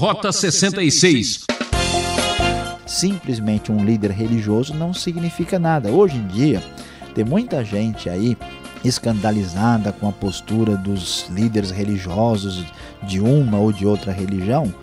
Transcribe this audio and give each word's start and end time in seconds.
Rota 0.00 0.32
66. 0.32 1.44
Simplesmente 2.86 3.70
um 3.70 3.84
líder 3.84 4.12
religioso 4.12 4.72
não 4.72 4.94
significa 4.94 5.58
nada. 5.58 5.90
Hoje 5.90 6.16
em 6.16 6.26
dia, 6.26 6.62
tem 7.14 7.22
muita 7.22 7.62
gente 7.62 8.08
aí 8.08 8.34
escandalizada 8.82 9.92
com 9.92 10.08
a 10.08 10.12
postura 10.12 10.74
dos 10.74 11.26
líderes 11.28 11.70
religiosos 11.70 12.64
de 13.02 13.20
uma 13.20 13.58
ou 13.58 13.70
de 13.70 13.84
outra 13.84 14.10
religião. 14.10 14.74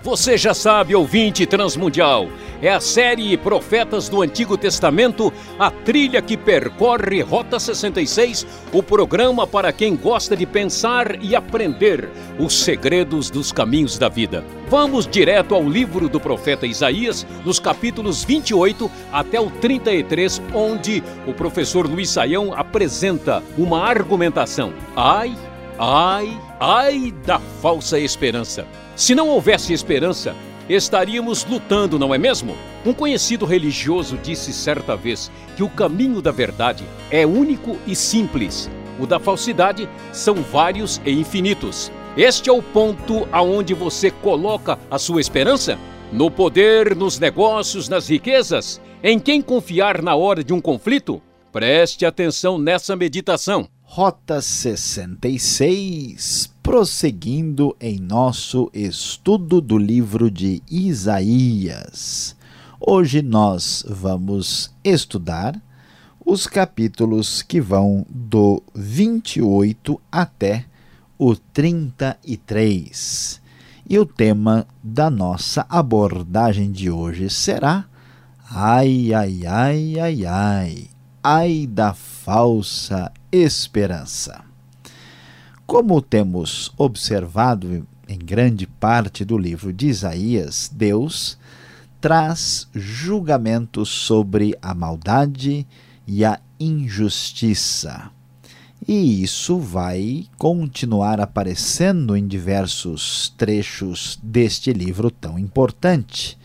Você 0.00 0.38
já 0.38 0.54
sabe, 0.54 0.94
ouvinte 0.94 1.44
transmundial, 1.44 2.28
é 2.66 2.70
a 2.70 2.80
série 2.80 3.36
Profetas 3.36 4.08
do 4.08 4.22
Antigo 4.22 4.56
Testamento, 4.56 5.30
a 5.58 5.70
trilha 5.70 6.22
que 6.22 6.34
percorre 6.34 7.20
Rota 7.20 7.60
66, 7.60 8.46
o 8.72 8.82
programa 8.82 9.46
para 9.46 9.70
quem 9.70 9.94
gosta 9.94 10.34
de 10.34 10.46
pensar 10.46 11.22
e 11.22 11.36
aprender 11.36 12.08
os 12.38 12.58
segredos 12.62 13.28
dos 13.28 13.52
caminhos 13.52 13.98
da 13.98 14.08
vida. 14.08 14.42
Vamos 14.70 15.06
direto 15.06 15.54
ao 15.54 15.68
livro 15.68 16.08
do 16.08 16.18
profeta 16.18 16.66
Isaías, 16.66 17.26
nos 17.44 17.60
capítulos 17.60 18.24
28 18.24 18.90
até 19.12 19.38
o 19.38 19.50
33, 19.50 20.40
onde 20.54 21.04
o 21.26 21.34
professor 21.34 21.86
Luiz 21.86 22.08
Saião 22.08 22.54
apresenta 22.54 23.42
uma 23.58 23.84
argumentação. 23.84 24.72
Ai, 24.96 25.36
ai, 25.78 26.40
ai 26.58 27.14
da 27.26 27.38
falsa 27.60 27.98
esperança. 27.98 28.66
Se 28.96 29.14
não 29.14 29.28
houvesse 29.28 29.74
esperança, 29.74 30.34
estaríamos 30.68 31.44
lutando, 31.44 31.98
não 31.98 32.14
é 32.14 32.18
mesmo? 32.18 32.56
Um 32.84 32.92
conhecido 32.92 33.44
religioso 33.44 34.18
disse 34.22 34.52
certa 34.52 34.96
vez 34.96 35.30
que 35.56 35.62
o 35.62 35.68
caminho 35.68 36.20
da 36.20 36.30
verdade 36.30 36.84
é 37.10 37.26
único 37.26 37.76
e 37.86 37.96
simples. 37.96 38.70
O 38.98 39.06
da 39.06 39.18
falsidade 39.18 39.88
são 40.12 40.36
vários 40.36 41.00
e 41.04 41.12
infinitos. 41.12 41.90
Este 42.16 42.48
é 42.48 42.52
o 42.52 42.62
ponto 42.62 43.28
aonde 43.32 43.74
você 43.74 44.10
coloca 44.10 44.78
a 44.90 44.98
sua 44.98 45.20
esperança? 45.20 45.78
No 46.12 46.30
poder, 46.30 46.94
nos 46.94 47.18
negócios, 47.18 47.88
nas 47.88 48.08
riquezas? 48.08 48.80
Em 49.02 49.18
quem 49.18 49.42
confiar 49.42 50.00
na 50.00 50.14
hora 50.14 50.44
de 50.44 50.52
um 50.52 50.60
conflito? 50.60 51.20
Preste 51.50 52.06
atenção 52.06 52.56
nessa 52.56 52.94
meditação. 52.94 53.68
Rota 53.82 54.40
66, 54.40 56.53
prosseguindo 56.64 57.76
em 57.78 58.00
nosso 58.00 58.68
estudo 58.72 59.60
do 59.60 59.76
livro 59.76 60.30
de 60.30 60.62
Isaías. 60.68 62.34
Hoje 62.80 63.20
nós 63.20 63.84
vamos 63.86 64.74
estudar 64.82 65.60
os 66.24 66.46
capítulos 66.46 67.42
que 67.42 67.60
vão 67.60 68.06
do 68.08 68.62
28 68.74 70.00
até 70.10 70.64
o 71.18 71.36
33. 71.36 73.42
E 73.86 73.98
o 73.98 74.06
tema 74.06 74.66
da 74.82 75.10
nossa 75.10 75.66
abordagem 75.68 76.72
de 76.72 76.90
hoje 76.90 77.28
será 77.28 77.84
Ai, 78.50 79.12
ai, 79.12 79.46
ai, 79.46 80.00
ai, 80.00 80.24
ai, 80.24 80.86
ai 81.22 81.66
da 81.66 81.92
falsa 81.92 83.12
esperança. 83.30 84.53
Como 85.66 86.02
temos 86.02 86.72
observado 86.76 87.86
em 88.06 88.18
grande 88.18 88.66
parte 88.66 89.24
do 89.24 89.38
livro 89.38 89.72
de 89.72 89.86
Isaías, 89.88 90.70
Deus 90.72 91.38
traz 92.00 92.68
julgamentos 92.74 93.88
sobre 93.88 94.54
a 94.60 94.74
maldade 94.74 95.66
e 96.06 96.22
a 96.22 96.38
injustiça. 96.60 98.10
E 98.86 99.22
isso 99.22 99.58
vai 99.58 100.26
continuar 100.36 101.18
aparecendo 101.18 102.14
em 102.14 102.26
diversos 102.26 103.32
trechos 103.38 104.18
deste 104.22 104.70
livro 104.70 105.10
tão 105.10 105.38
importante. 105.38 106.36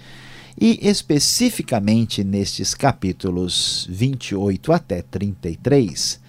E 0.57 0.79
especificamente 0.81 2.23
nestes 2.23 2.73
capítulos 2.73 3.85
28 3.89 4.71
até 4.71 5.01
33, 5.01 6.21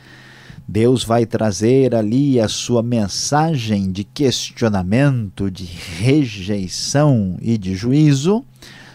Deus 0.73 1.03
vai 1.03 1.27
trazer 1.27 1.97
ali 1.97 2.39
a 2.39 2.47
sua 2.47 2.81
mensagem 2.81 3.91
de 3.91 4.05
questionamento, 4.05 5.51
de 5.51 5.65
rejeição 5.65 7.37
e 7.43 7.59
de 7.59 7.75
juízo 7.75 8.45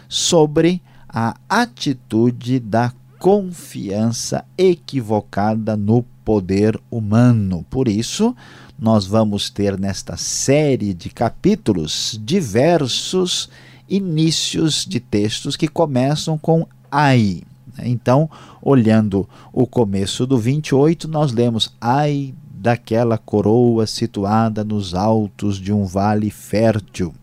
sobre 0.07 0.81
a 1.09 1.35
atitude 1.49 2.61
da 2.61 2.93
confiança 3.19 4.45
equivocada 4.57 5.75
no 5.75 6.03
poder 6.23 6.79
humano. 6.89 7.65
Por 7.69 7.89
isso, 7.89 8.33
nós 8.79 9.05
vamos 9.05 9.49
ter 9.49 9.77
nesta 9.77 10.15
série 10.15 10.93
de 10.93 11.09
capítulos 11.09 12.17
diversos 12.23 13.49
inícios 13.89 14.85
de 14.85 15.01
textos 15.01 15.57
que 15.57 15.67
começam 15.67 16.37
com 16.37 16.65
ai. 16.89 17.43
Então, 17.79 18.29
olhando 18.61 19.27
o 19.51 19.67
começo 19.67 20.25
do 20.25 20.37
28, 20.37 21.07
nós 21.07 21.31
lemos: 21.31 21.73
Ai 21.79 22.33
daquela 22.53 23.17
coroa 23.17 23.85
situada 23.85 24.63
nos 24.63 24.93
altos 24.93 25.57
de 25.57 25.71
um 25.71 25.85
vale 25.85 26.29
fértil. 26.29 27.13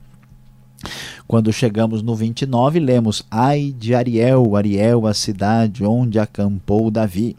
Quando 1.26 1.52
chegamos 1.52 2.02
no 2.02 2.14
29, 2.14 2.78
lemos: 2.78 3.24
Ai 3.30 3.74
de 3.76 3.94
Ariel, 3.94 4.54
Ariel, 4.56 5.06
a 5.06 5.14
cidade 5.14 5.84
onde 5.84 6.18
acampou 6.18 6.90
Davi. 6.90 7.36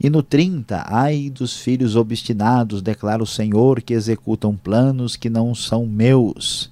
E 0.00 0.10
no 0.10 0.22
30, 0.22 0.84
ai 0.86 1.30
dos 1.30 1.56
filhos 1.56 1.96
obstinados, 1.96 2.82
declara 2.82 3.22
o 3.22 3.26
Senhor, 3.26 3.80
que 3.80 3.94
executam 3.94 4.56
planos 4.56 5.16
que 5.16 5.30
não 5.30 5.54
são 5.54 5.86
meus. 5.86 6.70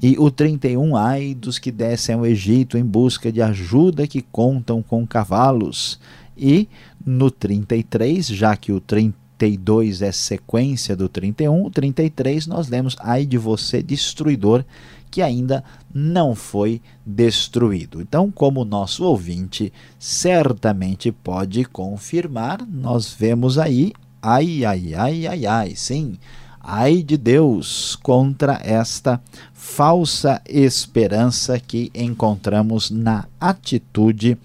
E 0.00 0.16
o 0.18 0.30
31, 0.30 0.96
ai 0.96 1.34
dos 1.34 1.58
que 1.58 1.72
descem 1.72 2.14
ao 2.14 2.24
Egito 2.24 2.78
em 2.78 2.84
busca 2.84 3.32
de 3.32 3.42
ajuda 3.42 4.06
que 4.06 4.22
contam 4.22 4.80
com 4.80 5.04
cavalos. 5.04 5.98
E 6.36 6.68
no 7.04 7.30
33, 7.30 8.28
já 8.28 8.56
que 8.56 8.70
o 8.70 8.80
32 8.80 10.02
é 10.02 10.12
sequência 10.12 10.94
do 10.94 11.08
31, 11.08 11.64
o 11.64 11.70
33 11.70 12.46
nós 12.46 12.68
lemos, 12.68 12.96
ai 13.00 13.26
de 13.26 13.36
você 13.36 13.82
destruidor, 13.82 14.64
que 15.10 15.20
ainda 15.20 15.64
não 15.92 16.34
foi 16.34 16.80
destruído. 17.04 18.00
Então, 18.00 18.30
como 18.30 18.64
nosso 18.64 19.04
ouvinte 19.04 19.72
certamente 19.98 21.10
pode 21.10 21.64
confirmar, 21.64 22.64
nós 22.66 23.12
vemos 23.12 23.58
aí, 23.58 23.92
ai, 24.22 24.64
ai, 24.64 24.94
ai, 24.94 25.26
ai, 25.26 25.46
ai, 25.46 25.74
sim, 25.74 26.16
ai 26.60 27.02
de 27.02 27.16
Deus 27.16 27.96
contra 27.96 28.60
esta 28.62 29.20
falsa 29.68 30.42
esperança 30.48 31.60
que 31.60 31.88
encontramos 31.94 32.90
na 32.90 33.26
atitude 33.38 34.36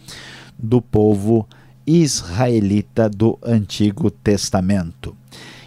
do 0.59 0.79
povo 0.79 1.47
israelita 1.87 3.09
do 3.09 3.39
Antigo 3.41 4.11
Testamento. 4.11 5.15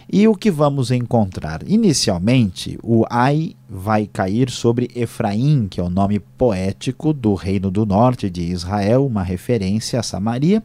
E 0.09 0.25
o 0.25 0.35
que 0.35 0.49
vamos 0.49 0.89
encontrar? 0.89 1.67
Inicialmente, 1.67 2.79
o 2.81 3.03
ai 3.09 3.55
vai 3.67 4.07
cair 4.07 4.49
sobre 4.49 4.89
Efraim, 4.95 5.67
que 5.67 5.81
é 5.81 5.83
o 5.83 5.89
nome 5.89 6.19
poético 6.19 7.11
do 7.11 7.33
reino 7.33 7.69
do 7.69 7.85
norte 7.85 8.29
de 8.29 8.43
Israel, 8.43 9.05
uma 9.05 9.23
referência 9.23 9.99
a 9.99 10.03
Samaria, 10.03 10.63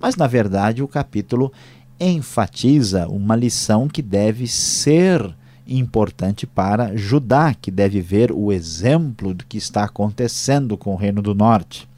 mas 0.00 0.16
na 0.16 0.26
verdade 0.26 0.82
o 0.82 0.88
capítulo 0.88 1.52
enfatiza 2.00 3.06
uma 3.06 3.36
lição 3.36 3.86
que 3.86 4.02
deve 4.02 4.48
ser 4.48 5.36
importante 5.66 6.46
para 6.46 6.96
Judá, 6.96 7.54
que 7.54 7.70
deve 7.70 8.00
ver 8.00 8.32
o 8.32 8.52
exemplo 8.52 9.34
do 9.34 9.44
que 9.44 9.56
está 9.56 9.84
acontecendo 9.84 10.76
com 10.76 10.92
o 10.92 10.96
Reino 10.96 11.22
do 11.22 11.34
Norte. 11.34 11.88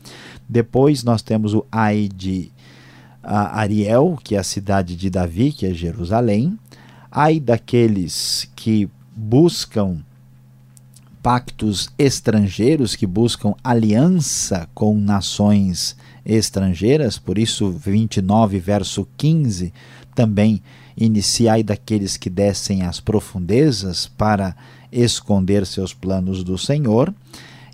Depois 0.49 1.03
nós 1.03 1.23
temos 1.23 1.55
o 1.55 1.65
Ai 1.71 2.09
de 2.15 2.51
Ariel, 3.23 4.19
que 4.23 4.37
é 4.37 4.39
a 4.39 4.45
cidade 4.45 4.97
de 4.97 5.09
Davi, 5.09 5.53
que 5.53 5.67
é 5.67 5.73
Jerusalém. 5.73 6.59
Ai 7.11 7.41
daqueles 7.41 8.49
que 8.55 8.89
buscam 9.17 9.99
pactos 11.23 11.89
estrangeiros, 11.99 12.95
que 12.95 13.07
buscam 13.07 13.55
aliança 13.65 14.69
com 14.75 14.95
nações 14.99 15.97
estrangeiras, 16.25 17.19
por 17.19 17.39
isso 17.39 17.71
29 17.71 18.59
verso 18.59 19.09
15 19.17 19.73
também 20.15 20.63
iniciai 20.97 21.63
daqueles 21.63 22.17
que 22.17 22.31
descem 22.31 22.83
às 22.83 23.01
profundezas 23.01 24.07
para 24.07 24.57
esconder 24.93 25.67
seus 25.67 25.93
planos 25.93 26.45
do 26.45 26.57
Senhor. 26.57 27.13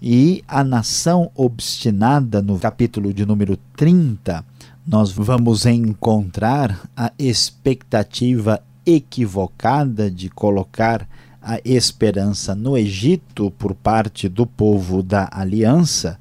E 0.02 0.43
a 0.49 0.64
nação 0.64 1.31
obstinada, 1.34 2.40
no 2.40 2.58
capítulo 2.58 3.12
de 3.12 3.26
número 3.26 3.58
30, 3.76 4.44
nós 4.87 5.12
vamos 5.12 5.67
encontrar 5.67 6.88
a 6.96 7.12
expectativa 7.19 8.62
equivocada 8.87 10.11
de 10.11 10.31
colocar 10.31 11.06
a 11.43 11.61
esperança 11.64 12.55
no 12.55 12.76
Egito 12.76 13.50
por 13.52 13.75
parte 13.75 14.28
do 14.28 14.46
povo 14.46 15.02
da 15.02 15.28
aliança 15.32 16.19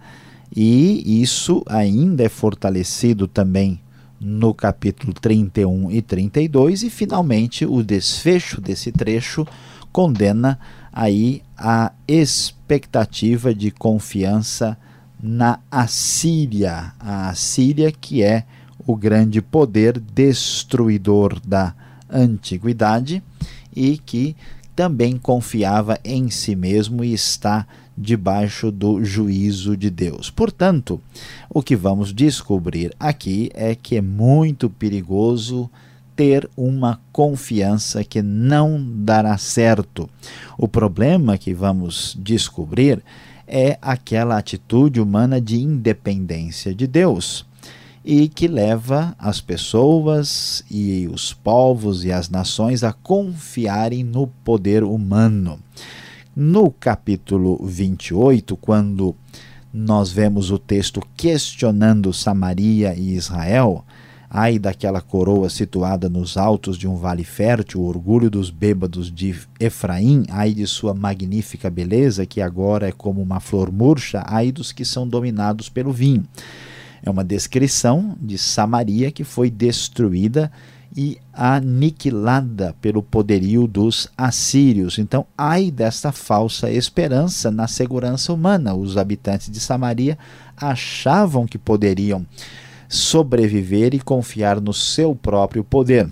E 0.56 1.22
isso 1.22 1.64
ainda 1.68 2.24
é 2.24 2.30
fortalecido 2.30 3.28
também 3.28 3.80
no 4.20 4.54
capítulo 4.54 5.14
31 5.14 5.92
e 5.92 6.02
32 6.02 6.84
e 6.84 6.90
finalmente 6.90 7.66
o 7.66 7.82
desfecho 7.84 8.60
desse 8.60 8.92
trecho 8.92 9.48
condena 9.92 10.60
aí 10.92 11.42
a 11.58 11.92
expectativa 12.08 13.54
de 13.54 13.72
confiança 13.72 14.78
na 15.22 15.60
Assíria, 15.70 16.94
a 17.00 17.30
Assíria 17.30 17.92
que 17.92 18.24
é 18.24 18.44
o 18.86 18.96
grande 18.96 19.42
poder 19.42 20.00
destruidor 20.00 21.40
da 21.46 21.74
antiguidade 22.10 23.22
e 23.76 23.98
que 23.98 24.36
também 24.76 25.18
confiava 25.18 26.00
em 26.04 26.30
si 26.30 26.56
mesmo 26.56 27.04
e 27.04 27.14
está 27.14 27.68
debaixo 28.00 28.72
do 28.72 29.04
juízo 29.04 29.76
de 29.76 29.90
Deus. 29.90 30.30
Portanto, 30.30 31.02
o 31.50 31.62
que 31.62 31.76
vamos 31.76 32.14
descobrir 32.14 32.94
aqui 32.98 33.52
é 33.54 33.76
que 33.76 33.98
é 33.98 34.02
muito 34.02 34.70
perigoso 34.70 35.70
ter 36.16 36.50
uma 36.56 37.00
confiança 37.12 38.04
que 38.04 38.22
não 38.22 38.82
dará 39.04 39.38
certo. 39.38 40.10
O 40.58 40.68
problema 40.68 41.38
que 41.38 41.54
vamos 41.54 42.18
descobrir 42.18 43.04
é 43.46 43.78
aquela 43.82 44.38
atitude 44.38 45.02
humana 45.02 45.42
de 45.42 45.60
independência 45.60 46.74
de 46.74 46.88
Deus 46.88 47.46
e 48.04 48.30
que 48.30 48.48
leva 48.48 49.14
as 49.20 49.42
pessoas 49.42 50.64
e 50.72 51.10
os 51.12 51.34
povos 51.34 52.06
e 52.06 52.12
as 52.12 52.30
nações 52.30 52.84
a 52.84 52.94
confiarem 52.94 54.04
no 54.04 54.28
poder 54.28 54.84
humano. 54.84 55.60
No 56.42 56.72
capítulo 56.72 57.60
28, 57.66 58.56
quando 58.56 59.14
nós 59.74 60.10
vemos 60.10 60.52
o 60.52 60.58
texto 60.58 61.02
questionando 61.18 62.14
Samaria 62.14 62.96
e 62.96 63.14
Israel, 63.14 63.84
ai 64.30 64.58
daquela 64.58 65.02
coroa 65.02 65.50
situada 65.50 66.08
nos 66.08 66.38
altos 66.38 66.78
de 66.78 66.88
um 66.88 66.96
vale 66.96 67.26
fértil, 67.26 67.82
o 67.82 67.86
orgulho 67.86 68.30
dos 68.30 68.50
bêbados 68.50 69.12
de 69.12 69.36
Efraim, 69.60 70.24
ai 70.30 70.54
de 70.54 70.66
sua 70.66 70.94
magnífica 70.94 71.70
beleza, 71.70 72.26
que 72.26 72.40
agora 72.40 72.88
é 72.88 72.94
como 72.94 73.22
uma 73.22 73.42
flor 73.42 73.70
murcha, 73.70 74.24
ai 74.26 74.50
dos 74.50 74.72
que 74.72 74.86
são 74.86 75.06
dominados 75.06 75.68
pelo 75.68 75.92
vinho. 75.92 76.26
É 77.04 77.10
uma 77.10 77.26
descrição 77.26 78.16
de 78.18 78.38
Samaria 78.38 79.12
que 79.12 79.26
foi 79.26 79.50
destruída 79.50 80.50
e 80.96 81.18
aniquilada 81.34 82.76
pelo 82.82 83.04
poderio 83.04 83.68
dos 83.68 84.10
assírios. 84.18 84.98
Então, 84.98 85.26
ai 85.38 85.70
desta 85.72 86.12
falsa 86.12 86.72
esperança 86.72 87.52
na 87.52 87.68
segurança 87.68 88.34
humana. 88.34 88.74
Os 88.74 88.98
habitantes 88.98 89.50
de 89.50 89.60
Samaria 89.60 90.18
achavam 90.58 91.46
que 91.46 91.58
poderiam 91.58 92.26
sobreviver 92.88 93.94
e 93.94 94.00
confiar 94.00 94.60
no 94.60 94.74
seu 94.74 95.16
próprio 95.16 95.64
poder. 95.64 96.10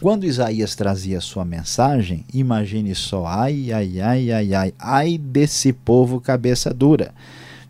Quando 0.00 0.24
Isaías 0.24 0.74
trazia 0.74 1.20
sua 1.20 1.44
mensagem, 1.44 2.24
imagine 2.32 2.94
só, 2.94 3.26
ai, 3.26 3.70
ai, 3.70 4.00
ai, 4.00 4.32
ai, 4.32 4.54
ai, 4.54 4.74
ai 4.78 5.18
desse 5.18 5.72
povo 5.74 6.20
cabeça 6.20 6.72
dura. 6.72 7.12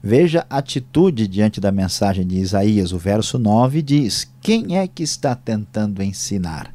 Veja 0.03 0.47
a 0.49 0.59
atitude 0.59 1.29
diante 1.29 1.61
da 1.61 1.71
mensagem 1.71 2.27
de 2.27 2.39
Isaías. 2.39 2.91
O 2.91 2.99
verso 2.99 3.39
9 3.39 3.83
diz: 3.83 4.31
Quem 4.41 4.79
é 4.79 4.89
que 4.89 5.03
está 5.03 5.35
tentando 5.35 6.03
ensinar? 6.03 6.75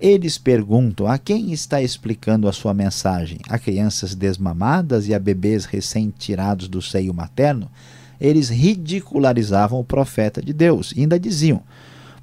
Eles 0.00 0.38
perguntam 0.38 1.06
a 1.06 1.18
quem 1.18 1.52
está 1.52 1.82
explicando 1.82 2.48
a 2.48 2.52
sua 2.52 2.72
mensagem? 2.72 3.38
A 3.46 3.58
crianças 3.58 4.14
desmamadas 4.14 5.06
e 5.06 5.14
a 5.14 5.18
bebês 5.18 5.66
recém-tirados 5.66 6.66
do 6.66 6.80
seio 6.80 7.12
materno? 7.12 7.70
Eles 8.18 8.48
ridicularizavam 8.48 9.78
o 9.78 9.84
profeta 9.84 10.40
de 10.40 10.54
Deus 10.54 10.92
e 10.96 11.00
ainda 11.00 11.20
diziam: 11.20 11.62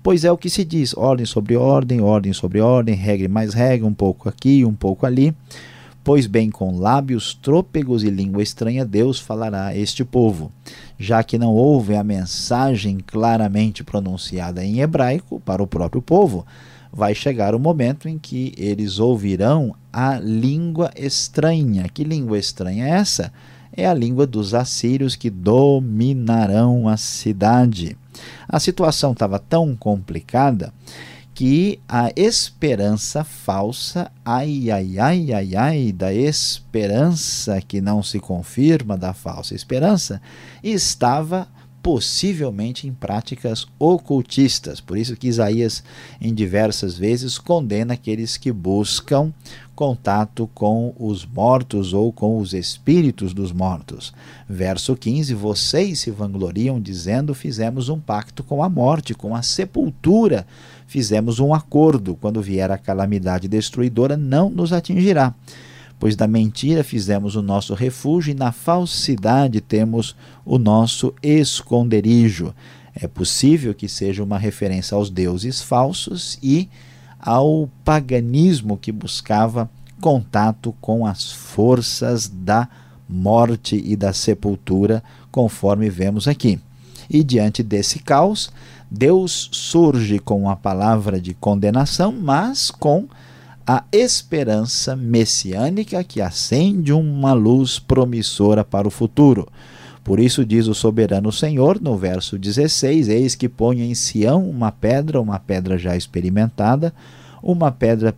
Pois 0.01 0.23
é 0.23 0.31
o 0.31 0.37
que 0.37 0.49
se 0.49 0.65
diz: 0.65 0.95
ordem 0.97 1.27
sobre 1.27 1.55
ordem, 1.55 2.01
ordem 2.01 2.33
sobre 2.33 2.59
ordem, 2.59 2.95
regra 2.95 3.29
mais 3.29 3.53
regra, 3.53 3.85
um 3.85 3.93
pouco 3.93 4.27
aqui, 4.27 4.65
um 4.65 4.73
pouco 4.73 5.05
ali. 5.05 5.31
Pois 6.09 6.25
bem, 6.25 6.49
com 6.49 6.75
lábios 6.75 7.35
trôpegos 7.35 8.03
e 8.03 8.09
língua 8.09 8.41
estranha, 8.41 8.83
Deus 8.83 9.19
falará 9.19 9.67
a 9.67 9.77
este 9.77 10.03
povo. 10.03 10.51
Já 10.97 11.23
que 11.23 11.37
não 11.37 11.53
houve 11.53 11.95
a 11.95 12.03
mensagem 12.03 12.97
claramente 12.97 13.83
pronunciada 13.83 14.65
em 14.65 14.79
hebraico 14.79 15.39
para 15.39 15.61
o 15.61 15.67
próprio 15.67 16.01
povo, 16.01 16.47
vai 16.91 17.13
chegar 17.13 17.53
o 17.53 17.59
momento 17.59 18.09
em 18.09 18.17
que 18.17 18.55
eles 18.57 18.97
ouvirão 18.97 19.75
a 19.93 20.19
língua 20.19 20.89
estranha. 20.95 21.87
Que 21.87 22.03
língua 22.03 22.39
estranha 22.39 22.87
é 22.87 22.89
essa? 22.89 23.31
É 23.71 23.85
a 23.85 23.93
língua 23.93 24.25
dos 24.25 24.55
assírios 24.55 25.15
que 25.15 25.29
dominarão 25.29 26.87
a 26.87 26.97
cidade. 26.97 27.95
A 28.47 28.59
situação 28.59 29.11
estava 29.11 29.37
tão 29.37 29.75
complicada 29.75 30.73
que 31.39 31.79
a 31.87 32.11
esperança 32.17 33.23
falsa, 33.23 34.11
ai, 34.25 34.69
ai, 34.69 34.99
ai, 34.99 35.31
ai, 35.31 35.55
ai, 35.55 35.91
da 35.93 36.13
esperança 36.13 37.61
que 37.61 37.79
não 37.79 38.03
se 38.03 38.19
confirma, 38.19 38.97
da 38.97 39.13
falsa 39.13 39.55
esperança, 39.55 40.21
estava 40.61 41.47
possivelmente 41.81 42.87
em 42.87 42.93
práticas 42.93 43.67
ocultistas. 43.77 44.79
Por 44.81 44.97
isso 44.97 45.15
que 45.15 45.27
Isaías, 45.27 45.83
em 46.19 46.33
diversas 46.33 46.97
vezes, 46.97 47.37
condena 47.37 47.93
aqueles 47.93 48.37
que 48.37 48.51
buscam 48.51 49.33
contato 49.75 50.49
com 50.53 50.93
os 50.99 51.25
mortos 51.25 51.93
ou 51.93 52.11
com 52.11 52.37
os 52.39 52.53
espíritos 52.53 53.33
dos 53.33 53.51
mortos. 53.51 54.13
Verso 54.47 54.95
15: 54.95 55.33
Vocês 55.33 55.99
se 55.99 56.11
vangloriam, 56.11 56.81
dizendo: 56.81 57.33
Fizemos 57.33 57.89
um 57.89 57.99
pacto 57.99 58.43
com 58.43 58.63
a 58.63 58.69
morte, 58.69 59.13
com 59.13 59.35
a 59.35 59.41
sepultura 59.41 60.45
fizemos 60.89 61.39
um 61.39 61.53
acordo: 61.53 62.17
quando 62.19 62.41
vier 62.41 62.69
a 62.71 62.77
calamidade 62.77 63.47
destruidora, 63.47 64.17
não 64.17 64.49
nos 64.49 64.73
atingirá. 64.73 65.33
Pois 65.99 66.15
da 66.15 66.27
mentira 66.27 66.83
fizemos 66.83 67.35
o 67.35 67.41
nosso 67.41 67.73
refúgio 67.73 68.31
e 68.31 68.33
na 68.33 68.53
falsidade 68.53 69.59
temos 69.59 70.15
o 70.45 70.57
nosso 70.57 71.13
esconderijo. 71.21 72.55
É 72.95 73.05
possível 73.07 73.73
que 73.73 73.89
seja 73.89 74.23
uma 74.23 74.37
referência 74.37 74.95
aos 74.95 75.09
deuses 75.09 75.61
falsos 75.61 76.39
e 76.41 76.69
ao 77.19 77.69
paganismo 77.83 78.77
que 78.77 78.93
buscava 78.93 79.69
contato 79.99 80.73
com 80.79 81.05
as 81.05 81.31
forças 81.31 82.29
da 82.29 82.69
morte 83.07 83.81
e 83.85 83.95
da 83.95 84.13
sepultura, 84.13 85.03
conforme 85.29 85.89
vemos 85.89 86.27
aqui. 86.27 86.59
E 87.09 87.23
diante 87.23 87.61
desse 87.61 87.99
caos, 87.99 88.51
Deus 88.89 89.49
surge 89.51 90.19
com 90.19 90.49
a 90.49 90.55
palavra 90.55 91.19
de 91.19 91.33
condenação, 91.33 92.11
mas 92.11 92.71
com 92.71 93.07
a 93.71 93.83
esperança 93.91 94.95
messiânica 94.95 96.03
que 96.03 96.19
acende 96.19 96.91
uma 96.91 97.33
luz 97.33 97.77
promissora 97.77 98.63
para 98.63 98.87
o 98.87 98.89
futuro. 98.91 99.47
Por 100.03 100.19
isso 100.19 100.43
diz 100.43 100.65
o 100.65 100.73
soberano 100.73 101.31
Senhor 101.31 101.79
no 101.79 101.95
verso 101.95 102.35
16: 102.39 103.09
Eis 103.09 103.35
que 103.35 103.47
ponho 103.47 103.83
em 103.83 103.93
Sião 103.93 104.49
uma 104.49 104.71
pedra, 104.71 105.21
uma 105.21 105.37
pedra 105.37 105.77
já 105.77 105.95
experimentada, 105.95 106.91
uma 107.43 107.71
pedra 107.71 108.15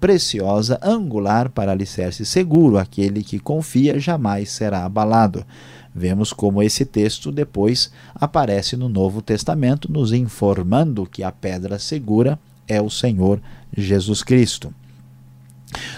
preciosa, 0.00 0.80
angular 0.82 1.48
para 1.48 1.70
alicerce 1.70 2.26
seguro, 2.26 2.76
aquele 2.76 3.22
que 3.22 3.38
confia 3.38 4.00
jamais 4.00 4.50
será 4.50 4.84
abalado. 4.84 5.46
Vemos 5.94 6.32
como 6.32 6.60
esse 6.60 6.84
texto 6.84 7.30
depois 7.30 7.92
aparece 8.12 8.76
no 8.76 8.88
Novo 8.88 9.22
Testamento, 9.22 9.92
nos 9.92 10.12
informando 10.12 11.06
que 11.06 11.22
a 11.22 11.30
pedra 11.30 11.78
segura 11.78 12.36
é 12.66 12.82
o 12.82 12.90
Senhor 12.90 13.40
Jesus 13.76 14.22
Cristo. 14.22 14.72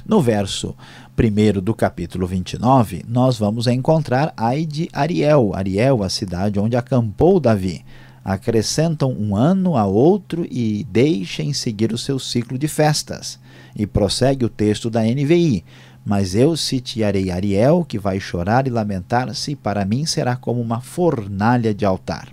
No 0.07 0.21
verso 0.21 0.75
1 1.19 1.61
do 1.61 1.75
capítulo 1.75 2.27
29, 2.27 3.05
nós 3.09 3.39
vamos 3.39 3.67
encontrar 3.67 4.33
Ai 4.37 4.65
de 4.65 4.89
Ariel, 4.93 5.53
Ariel, 5.55 6.03
a 6.03 6.09
cidade 6.09 6.59
onde 6.59 6.77
acampou 6.77 7.41
Davi. 7.41 7.85
Acrescentam 8.25 9.13
um 9.13 9.37
ano 9.37 9.77
a 9.77 9.85
outro 9.85 10.47
e 10.51 10.87
deixem 10.91 11.53
seguir 11.53 11.93
o 11.93 11.99
seu 11.99 12.19
ciclo 12.19 12.57
de 12.57 12.69
festas. 12.69 13.39
E 13.77 13.87
prossegue 13.87 14.45
o 14.45 14.49
texto 14.49 14.89
da 14.89 15.03
NVI. 15.03 15.65
Mas 16.07 16.35
eu 16.35 16.57
sitiarei 16.57 17.31
Ariel, 17.31 17.85
que 17.87 17.99
vai 17.99 18.21
chorar 18.21 18.67
e 18.67 18.71
lamentar-se, 18.71 19.57
para 19.57 19.85
mim 19.85 20.05
será 20.05 20.37
como 20.37 20.61
uma 20.61 20.81
fornalha 20.81 21.75
de 21.75 21.85
altar. 21.85 22.29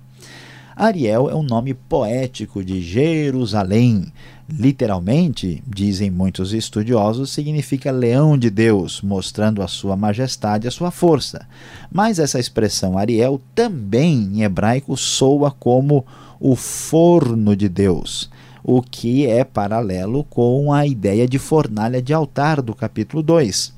Ariel 0.76 1.30
é 1.30 1.36
um 1.36 1.44
nome 1.44 1.74
poético 1.74 2.64
de 2.64 2.82
Jerusalém. 2.82 4.12
Literalmente, 4.52 5.64
dizem 5.66 6.12
muitos 6.12 6.54
estudiosos, 6.54 7.32
significa 7.32 7.92
leão 7.92 8.38
de 8.38 8.50
Deus, 8.50 9.02
mostrando 9.02 9.62
a 9.62 9.68
sua 9.68 9.96
majestade 9.96 10.66
e 10.66 10.68
a 10.68 10.72
sua 10.72 10.92
força. 10.92 11.48
Mas 11.92 12.20
essa 12.20 12.40
expressão 12.40 12.98
Ariel 12.98 13.42
também 13.56 14.30
em 14.34 14.44
hebraico 14.44 14.98
soa 14.98 15.52
como 15.52 16.06
o 16.40 16.56
forno 16.56 17.56
de 17.56 17.70
Deus 17.70 18.30
o 18.64 18.82
que 18.82 19.26
é 19.28 19.44
paralelo 19.44 20.24
com 20.26 20.72
a 20.72 20.86
ideia 20.86 21.28
de 21.28 21.40
fornalha 21.40 22.02
de 22.02 22.14
altar 22.14 22.62
do 22.62 22.76
capítulo 22.76 23.24
2. 23.24 23.74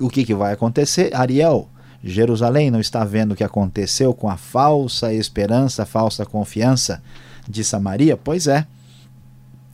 O 0.00 0.08
que, 0.08 0.24
que 0.24 0.34
vai 0.34 0.52
acontecer? 0.52 1.14
Ariel, 1.14 1.68
Jerusalém 2.02 2.70
não 2.70 2.80
está 2.80 3.04
vendo 3.04 3.32
o 3.32 3.36
que 3.36 3.44
aconteceu 3.44 4.14
com 4.14 4.28
a 4.28 4.36
falsa 4.36 5.12
esperança, 5.12 5.82
a 5.82 5.86
falsa 5.86 6.24
confiança 6.24 7.02
de 7.48 7.62
Samaria? 7.62 8.16
Pois 8.16 8.46
é. 8.46 8.66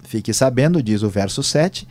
Fique 0.08 0.32
sabendo, 0.32 0.82
diz 0.82 1.02
o 1.02 1.10
verso 1.10 1.42
7, 1.42 1.86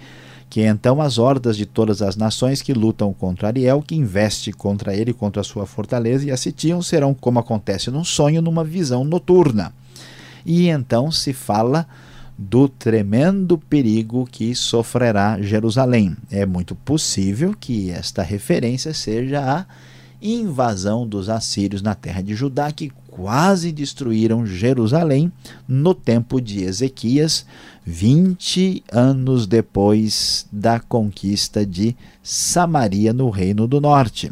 que 0.50 0.62
então 0.62 1.00
as 1.00 1.20
hordas 1.20 1.56
de 1.56 1.68
todas 1.68 2.02
as 2.02 2.16
nações 2.16 2.64
que 2.64 2.74
lutam 2.74 3.14
contra 3.14 3.50
Ariel, 3.50 3.80
que 3.80 3.94
investe 3.94 4.52
contra 4.52 4.96
ele, 4.96 5.14
contra 5.14 5.42
a 5.42 5.44
sua 5.44 5.68
fortaleza 5.68 6.26
e 6.26 6.32
a 6.32 6.36
sitiam, 6.36 6.82
serão 6.82 7.14
como 7.14 7.38
acontece 7.38 7.92
num 7.92 8.04
sonho, 8.04 8.42
numa 8.42 8.64
visão 8.64 9.04
noturna. 9.04 9.72
E 10.44 10.68
então 10.68 11.12
se 11.12 11.32
fala 11.32 11.88
do 12.36 12.68
tremendo 12.68 13.56
perigo 13.56 14.28
que 14.32 14.56
sofrerá 14.56 15.40
Jerusalém. 15.40 16.18
É 16.32 16.44
muito 16.44 16.74
possível 16.74 17.56
que 17.60 17.92
esta 17.92 18.24
referência 18.24 18.96
seja 18.96 19.42
a 19.42 19.66
invasão 20.22 21.08
dos 21.08 21.30
assírios 21.30 21.82
na 21.82 21.96
terra 21.96 22.22
de 22.22 22.34
Judá, 22.36 22.72
que 22.72 22.92
quase 23.08 23.72
destruíram 23.72 24.46
Jerusalém 24.46 25.32
no 25.68 25.94
tempo 25.94 26.40
de 26.40 26.64
Ezequias, 26.64 27.46
20 27.86 28.84
anos 28.92 29.48
depois 29.48 30.46
da 30.52 30.80
conquista 30.80 31.66
de 31.66 31.96
Samaria 32.22 33.14
no 33.14 33.30
Reino 33.30 33.68
do 33.68 33.82
Norte. 33.82 34.32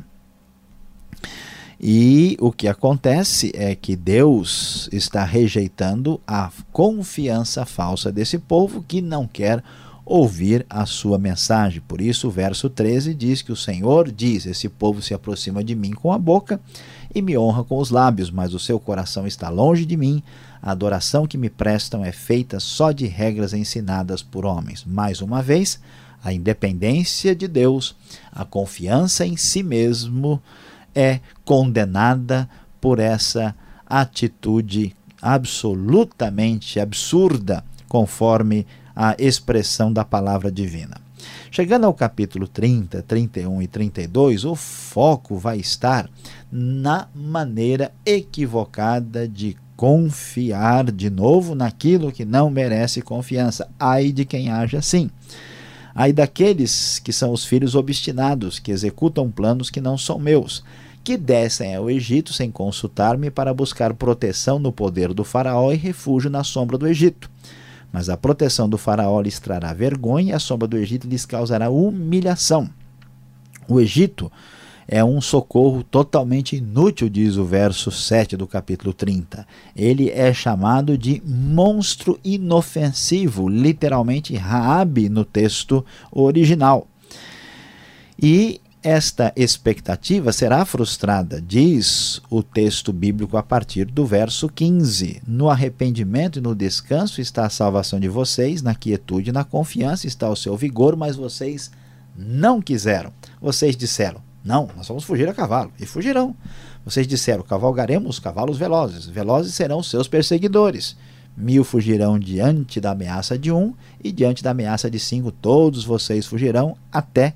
E 1.80 2.38
o 2.40 2.52
que 2.52 2.68
acontece 2.68 3.52
é 3.54 3.76
que 3.76 3.96
Deus 3.96 4.90
está 4.92 5.24
rejeitando 5.24 6.22
a 6.26 6.52
confiança 6.72 7.66
falsa 7.66 8.12
desse 8.12 8.38
povo 8.38 8.84
que 8.88 9.02
não 9.02 9.28
quer 9.28 9.64
ouvir 10.06 10.66
a 10.70 10.86
sua 10.86 11.18
mensagem. 11.18 11.82
Por 11.82 12.00
isso, 12.00 12.28
o 12.28 12.32
verso 12.32 12.70
13 12.70 13.14
diz 13.14 13.42
que 13.42 13.52
o 13.52 13.56
Senhor 13.56 14.12
diz: 14.12 14.46
Esse 14.46 14.70
povo 14.70 15.02
se 15.02 15.14
aproxima 15.14 15.64
de 15.64 15.76
mim 15.76 15.92
com 15.92 16.12
a 16.12 16.20
boca 16.20 16.60
e 17.14 17.22
me 17.22 17.38
honra 17.38 17.64
com 17.64 17.78
os 17.80 17.90
lábios, 17.90 18.30
mas 18.30 18.54
o 18.54 18.60
seu 18.60 18.80
coração 18.80 19.26
está 19.26 19.50
longe 19.50 19.86
de 19.86 19.98
mim. 19.98 20.22
A 20.62 20.72
adoração 20.72 21.26
que 21.26 21.38
me 21.38 21.50
prestam 21.50 22.04
é 22.06 22.12
feita 22.12 22.60
só 22.60 22.92
de 22.92 23.08
regras 23.08 23.54
ensinadas 23.54 24.22
por 24.22 24.46
homens. 24.46 24.84
Mais 24.86 25.22
uma 25.22 25.42
vez, 25.42 25.80
a 26.24 26.34
independência 26.34 27.36
de 27.36 27.48
Deus, 27.48 27.96
a 28.32 28.46
confiança 28.46 29.26
em 29.26 29.38
si 29.38 29.64
mesmo 29.64 30.42
é 30.94 31.20
condenada 31.44 32.50
por 32.80 33.00
essa 33.00 33.56
atitude 33.86 34.96
absolutamente 35.22 36.80
absurda, 36.80 37.64
conforme 37.88 38.66
a 38.96 39.16
expressão 39.20 39.92
da 39.92 40.06
palavra 40.06 40.52
divina. 40.52 40.98
Chegando 41.52 41.86
ao 41.86 41.94
capítulo 41.94 42.48
30, 42.48 43.02
31 43.04 43.62
e 43.62 43.68
32, 43.68 44.46
o 44.46 44.56
foco 44.56 45.38
vai 45.38 45.58
estar 45.58 46.10
na 46.52 47.08
maneira 47.16 47.92
equivocada 48.06 49.28
de 49.28 49.56
confiar 49.76 50.92
de 50.92 51.10
novo 51.10 51.56
naquilo 51.56 52.12
que 52.12 52.26
não 52.26 52.50
merece 52.50 53.02
confiança. 53.02 53.68
Ai 53.80 54.12
de 54.12 54.26
quem 54.26 54.50
age 54.50 54.78
assim. 54.78 55.10
Ai 55.94 56.12
daqueles 56.12 57.00
que 57.00 57.14
são 57.14 57.32
os 57.32 57.46
filhos 57.46 57.74
obstinados, 57.74 58.60
que 58.60 58.72
executam 58.72 59.32
planos 59.32 59.70
que 59.70 59.80
não 59.82 59.98
são 59.98 60.20
meus 60.20 60.64
que 61.06 61.18
descem 61.18 61.76
ao 61.76 61.88
Egito 61.88 62.34
sem 62.34 62.50
consultar-me 62.50 63.30
para 63.30 63.54
buscar 63.54 63.94
proteção 63.94 64.58
no 64.58 64.72
poder 64.72 65.14
do 65.14 65.24
Faraó 65.24 65.72
e 65.72 65.76
refúgio 65.76 66.32
na 66.32 66.44
sombra 66.44 66.80
do 66.80 66.88
Egito. 66.88 67.30
Mas 67.96 68.10
a 68.10 68.18
proteção 68.18 68.68
do 68.68 68.78
Faraó 68.78 69.22
lhes 69.22 69.40
trará 69.40 69.72
vergonha 69.72 70.32
e 70.32 70.36
a 70.36 70.38
sombra 70.38 70.68
do 70.68 70.76
Egito 70.76 71.08
lhes 71.08 71.26
causará 71.26 71.70
humilhação. 71.70 72.70
O 73.70 73.80
Egito 73.80 74.30
é 74.86 75.02
um 75.02 75.22
socorro 75.22 75.82
totalmente 75.82 76.58
inútil, 76.58 77.08
diz 77.08 77.38
o 77.38 77.46
verso 77.46 77.92
7 77.92 78.36
do 78.36 78.46
capítulo 78.46 78.92
30. 78.92 79.48
Ele 79.74 80.10
é 80.10 80.34
chamado 80.34 80.98
de 80.98 81.24
monstro 81.26 82.20
inofensivo, 82.22 83.48
literalmente 83.48 84.36
Raabe 84.36 85.08
no 85.08 85.24
texto 85.24 85.86
original. 86.12 86.90
E 88.22 88.60
esta 88.86 89.34
expectativa 89.36 90.32
será 90.32 90.64
frustrada, 90.64 91.42
diz 91.42 92.22
o 92.30 92.44
texto 92.44 92.94
bíblico 92.94 93.36
a 93.36 93.42
partir 93.42 93.86
do 93.86 94.06
verso 94.06 94.48
15. 94.48 95.24
No 95.28 95.50
arrependimento 95.50 96.38
e 96.38 96.42
no 96.42 96.54
descanso 96.54 97.20
está 97.20 97.48
a 97.48 97.50
salvação 97.50 98.00
de 98.00 98.08
vocês, 98.08 98.62
na 98.62 98.76
quietude 98.76 99.32
e 99.32 99.34
na 99.34 99.44
confiança 99.44 100.06
está 100.06 100.30
o 100.30 100.36
seu 100.36 100.56
vigor, 100.56 100.96
mas 100.96 101.16
vocês 101.16 101.72
não 102.16 102.62
quiseram. 102.62 103.12
Vocês 103.42 103.76
disseram: 103.76 104.22
Não, 104.44 104.70
nós 104.78 104.88
vamos 104.88 105.04
fugir 105.04 105.28
a 105.28 105.34
cavalo, 105.34 105.72
e 105.80 105.86
fugirão. 105.88 106.36
Vocês 106.86 107.08
disseram: 107.08 107.42
Cavalgaremos 107.42 108.20
cavalos 108.20 108.56
velozes, 108.56 109.08
velozes 109.08 109.56
serão 109.56 109.82
seus 109.82 110.08
perseguidores. 110.08 110.96
Mil 111.36 111.64
fugirão 111.64 112.20
diante 112.20 112.80
da 112.80 112.92
ameaça 112.92 113.36
de 113.36 113.52
um, 113.52 113.74
e 114.04 114.12
diante 114.12 114.44
da 114.44 114.52
ameaça 114.52 114.92
de 114.92 115.00
cinco, 115.00 115.32
todos 115.32 115.84
vocês 115.84 116.28
fugirão 116.28 116.78
até 116.92 117.34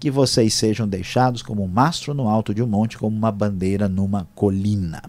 que 0.00 0.10
vocês 0.10 0.54
sejam 0.54 0.88
deixados 0.88 1.42
como 1.42 1.62
um 1.62 1.68
mastro 1.68 2.14
no 2.14 2.26
alto 2.26 2.54
de 2.54 2.62
um 2.62 2.66
monte, 2.66 2.96
como 2.96 3.14
uma 3.14 3.30
bandeira 3.30 3.86
numa 3.86 4.26
colina. 4.34 5.02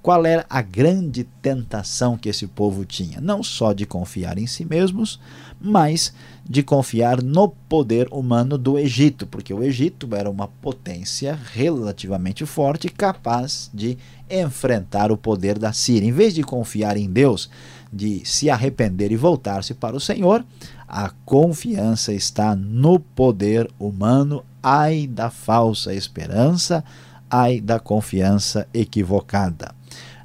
Qual 0.00 0.24
era 0.24 0.46
a 0.48 0.62
grande 0.62 1.24
tentação 1.42 2.16
que 2.16 2.28
esse 2.28 2.46
povo 2.46 2.84
tinha? 2.86 3.20
Não 3.20 3.42
só 3.42 3.72
de 3.72 3.84
confiar 3.84 4.38
em 4.38 4.46
si 4.46 4.64
mesmos, 4.64 5.20
mas 5.60 6.12
de 6.48 6.62
confiar 6.62 7.22
no 7.22 7.48
poder 7.48 8.08
humano 8.10 8.56
do 8.56 8.78
Egito, 8.78 9.26
porque 9.26 9.52
o 9.52 9.62
Egito 9.62 10.08
era 10.16 10.28
uma 10.28 10.48
potência 10.48 11.38
relativamente 11.52 12.44
forte, 12.46 12.88
capaz 12.88 13.70
de 13.72 13.98
enfrentar 14.28 15.12
o 15.12 15.16
poder 15.16 15.58
da 15.58 15.72
Síria. 15.72 16.08
Em 16.08 16.12
vez 16.12 16.34
de 16.34 16.42
confiar 16.42 16.96
em 16.96 17.08
Deus, 17.08 17.50
de 17.92 18.24
se 18.24 18.48
arrepender 18.48 19.12
e 19.12 19.16
voltar-se 19.16 19.74
para 19.74 19.96
o 19.96 20.00
Senhor, 20.00 20.44
a 20.88 21.10
confiança 21.24 22.12
está 22.12 22.56
no 22.56 22.98
poder 22.98 23.70
humano. 23.78 24.44
Ai 24.62 25.06
da 25.06 25.30
falsa 25.30 25.94
esperança, 25.94 26.84
ai 27.30 27.60
da 27.60 27.78
confiança 27.78 28.66
equivocada. 28.74 29.74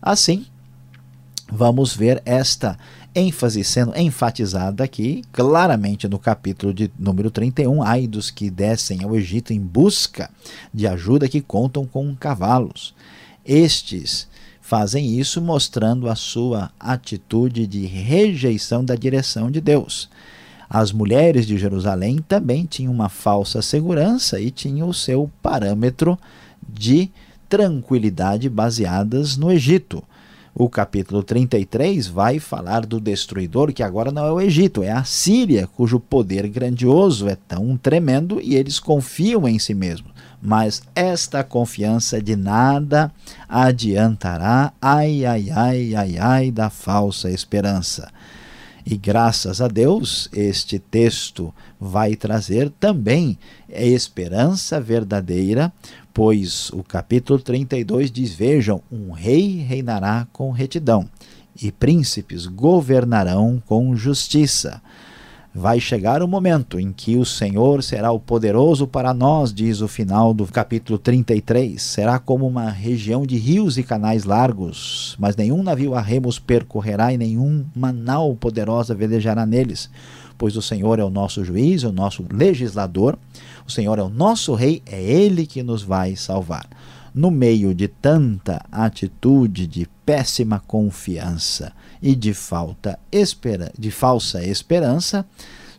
Assim, 0.02 0.46
vamos 1.52 1.96
ver 1.96 2.22
esta 2.26 2.78
ênfase 3.16 3.64
sendo 3.64 3.98
enfatizada 3.98 4.84
aqui, 4.84 5.24
claramente 5.32 6.08
no 6.08 6.20
capítulo 6.20 6.74
de 6.74 6.92
número 7.00 7.32
31, 7.32 7.82
ai 7.82 8.06
dos 8.06 8.30
que 8.30 8.50
descem 8.50 9.04
ao 9.04 9.16
Egito 9.16 9.54
em 9.54 9.60
busca 9.60 10.30
de 10.74 10.86
ajuda 10.86 11.30
que 11.30 11.42
contam 11.42 11.86
com 11.86 12.14
cavalos. 12.14 12.94
Estes 13.46 14.28
fazem 14.60 15.18
isso 15.18 15.42
mostrando 15.42 16.10
a 16.10 16.16
sua 16.16 16.72
atitude 16.80 17.66
de 17.66 17.86
rejeição 17.86 18.84
da 18.84 18.96
direção 18.96 19.50
de 19.50 19.62
Deus. 19.62 20.10
As 20.70 20.92
mulheres 20.92 21.46
de 21.46 21.58
Jerusalém 21.58 22.18
também 22.28 22.66
tinham 22.66 22.92
uma 22.92 23.08
falsa 23.08 23.62
segurança 23.62 24.42
e 24.42 24.52
tinham 24.52 24.90
o 24.90 24.94
seu 24.94 25.32
parâmetro 25.42 26.18
de 26.68 27.10
tranquilidade 27.48 28.50
baseadas 28.50 29.38
no 29.38 29.52
Egito. 29.52 30.04
O 30.58 30.70
capítulo 30.70 31.22
33 31.22 32.08
vai 32.08 32.40
falar 32.40 32.86
do 32.86 32.98
destruidor, 32.98 33.74
que 33.74 33.84
agora 33.84 34.10
não 34.10 34.26
é 34.26 34.32
o 34.32 34.40
Egito, 34.40 34.82
é 34.82 34.90
a 34.90 35.04
Síria, 35.04 35.68
cujo 35.68 36.00
poder 36.00 36.48
grandioso 36.48 37.28
é 37.28 37.36
tão 37.36 37.76
tremendo 37.76 38.40
e 38.42 38.56
eles 38.56 38.80
confiam 38.80 39.46
em 39.50 39.60
si 39.60 39.74
mesmos. 39.74 40.14
Mas 40.42 40.82
esta 40.96 41.44
confiança 41.44 42.22
de 42.22 42.38
nada 42.38 43.12
adiantará, 43.50 44.72
ai, 44.82 45.26
ai, 45.26 45.50
ai, 45.52 45.94
ai, 45.94 46.18
ai, 46.18 46.52
da 46.52 46.70
falsa 46.70 47.30
esperança. 47.30 48.10
E 48.86 48.96
graças 48.96 49.60
a 49.60 49.68
Deus, 49.68 50.30
este 50.32 50.80
texto 50.80 51.54
vai 51.86 52.16
trazer 52.16 52.70
também 52.80 53.38
esperança 53.70 54.82
verdadeira, 54.82 55.72
pois 56.14 56.70
o 56.72 56.84
capítulo 56.84 57.40
32 57.40 58.12
diz: 58.12 58.34
Vejam, 58.34 58.82
um 58.92 59.12
rei 59.12 59.58
reinará 59.58 60.28
com 60.34 60.52
retidão, 60.52 61.08
e 61.62 61.72
príncipes 61.72 62.48
governarão 62.48 63.62
com 63.66 63.96
justiça. 63.96 64.82
Vai 65.58 65.80
chegar 65.80 66.22
o 66.22 66.28
momento 66.28 66.78
em 66.78 66.92
que 66.92 67.16
o 67.16 67.24
Senhor 67.24 67.82
será 67.82 68.12
o 68.12 68.20
poderoso 68.20 68.86
para 68.86 69.14
nós, 69.14 69.54
diz 69.54 69.80
o 69.80 69.88
final 69.88 70.34
do 70.34 70.46
capítulo 70.46 71.00
33. 71.00 71.82
Será 71.82 72.20
como 72.20 72.46
uma 72.46 72.70
região 72.70 73.26
de 73.26 73.38
rios 73.38 73.78
e 73.78 73.84
canais 73.84 74.26
largos, 74.26 75.16
mas 75.18 75.38
nenhum 75.38 75.64
navio 75.64 75.96
a 75.96 76.02
remos 76.02 76.38
percorrerá 76.40 77.14
e 77.14 77.18
nenhuma 77.18 77.94
nau 77.94 78.36
poderosa 78.36 78.94
velejará 78.94 79.46
neles. 79.46 79.90
Pois 80.38 80.56
o 80.58 80.62
Senhor 80.62 81.00
é 81.00 81.04
o 81.04 81.10
nosso 81.10 81.44
juiz, 81.44 81.84
é 81.84 81.88
o 81.88 81.92
nosso 81.92 82.26
legislador, 82.32 83.18
o 83.66 83.72
Senhor 83.72 84.00
é 84.00 84.04
o 84.04 84.10
nosso 84.10 84.54
rei, 84.54 84.82
é 84.86 85.02
Ele 85.02 85.46
que 85.46 85.64
nos 85.64 85.82
vai 85.82 86.16
salvar. 86.16 86.68
No 87.14 87.32
meio 87.32 87.74
de 87.74 87.88
tanta 87.88 88.66
atitude 88.72 89.66
de 89.66 89.88
péssima 90.06 90.60
confiança, 90.60 91.72
e 92.02 92.16
de 92.16 92.34
falta 92.34 93.00
de 93.78 93.90
falsa 93.90 94.44
esperança, 94.44 95.26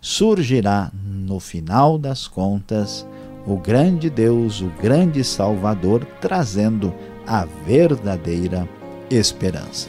surgirá 0.01 0.91
no 0.93 1.39
final 1.39 1.99
das 1.99 2.27
contas 2.27 3.07
o 3.47 3.57
grande 3.57 4.11
Deus, 4.11 4.61
o 4.61 4.69
grande 4.83 5.23
Salvador, 5.23 6.05
trazendo 6.21 6.93
a 7.25 7.45
verdadeira 7.45 8.69
esperança. 9.09 9.89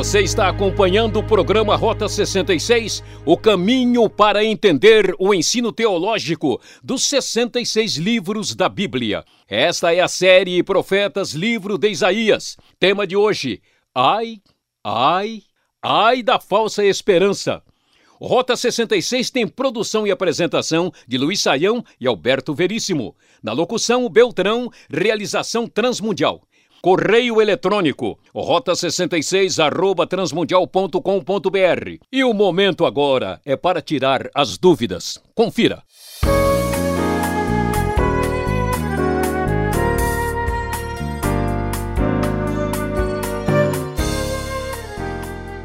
Você 0.00 0.22
está 0.22 0.48
acompanhando 0.48 1.18
o 1.18 1.22
programa 1.22 1.76
Rota 1.76 2.08
66, 2.08 3.04
o 3.26 3.36
caminho 3.36 4.08
para 4.08 4.42
entender 4.42 5.14
o 5.18 5.34
ensino 5.34 5.70
teológico 5.70 6.58
dos 6.82 7.04
66 7.04 7.98
livros 7.98 8.54
da 8.54 8.66
Bíblia. 8.66 9.22
Esta 9.46 9.94
é 9.94 10.00
a 10.00 10.08
série 10.08 10.62
Profetas, 10.62 11.32
livro 11.32 11.76
de 11.76 11.90
Isaías. 11.90 12.56
Tema 12.78 13.06
de 13.06 13.14
hoje: 13.14 13.60
Ai, 13.94 14.38
ai, 14.82 15.42
ai 15.82 16.22
da 16.22 16.40
falsa 16.40 16.82
esperança. 16.82 17.62
Rota 18.18 18.56
66 18.56 19.30
tem 19.30 19.46
produção 19.46 20.06
e 20.06 20.10
apresentação 20.10 20.90
de 21.06 21.18
Luiz 21.18 21.42
Saião 21.42 21.84
e 22.00 22.06
Alberto 22.06 22.54
Veríssimo. 22.54 23.14
Na 23.42 23.52
locução, 23.52 24.06
o 24.06 24.08
Beltrão, 24.08 24.70
realização 24.90 25.66
Transmundial. 25.66 26.40
Correio 26.82 27.42
eletrônico, 27.42 28.18
rota66 28.34 29.62
arroba 29.62 30.06
transmundial.com.br. 30.06 31.98
E 32.10 32.24
o 32.24 32.32
momento 32.32 32.86
agora 32.86 33.38
é 33.44 33.54
para 33.54 33.82
tirar 33.82 34.30
as 34.34 34.56
dúvidas. 34.56 35.22
Confira. 35.34 35.82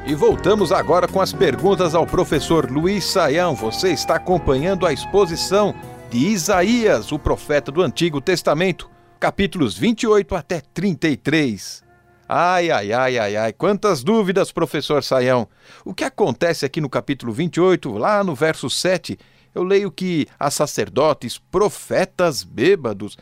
E 0.06 0.14
voltamos 0.14 0.74
agora 0.74 1.08
com 1.08 1.22
as 1.22 1.32
perguntas 1.32 1.96
ao 1.96 2.06
professor 2.06 2.70
Luiz 2.70 3.06
Saião. 3.06 3.56
Você 3.56 3.94
está 3.94 4.16
acompanhando 4.16 4.86
a 4.86 4.92
exposição 4.92 5.74
de 6.10 6.28
Isaías, 6.28 7.14
o 7.14 7.18
profeta 7.18 7.72
do 7.72 7.82
Antigo 7.82 8.20
Testamento 8.20 8.94
capítulos 9.20 9.78
28 9.78 10.36
até 10.36 10.62
33. 10.62 11.84
Ai, 12.28 12.72
ai, 12.72 12.92
ai, 12.92 13.18
ai, 13.18 13.36
ai, 13.36 13.54
quantas 13.54 14.04
dúvidas, 14.04 14.52
professor 14.52 15.04
Saião. 15.04 15.48
O 15.84 15.94
que 15.94 16.04
acontece 16.04 16.66
aqui 16.66 16.82
no 16.82 16.90
capítulo 16.90 17.32
28, 17.32 17.92
lá 17.98 18.24
no 18.24 18.34
verso 18.34 18.70
7, 18.70 19.18
eu 19.54 19.64
leio 19.64 19.92
que 19.92 20.28
há 20.40 20.50
sacerdotes, 20.50 21.38
profetas 21.38 22.44
bêbados, 22.44 23.18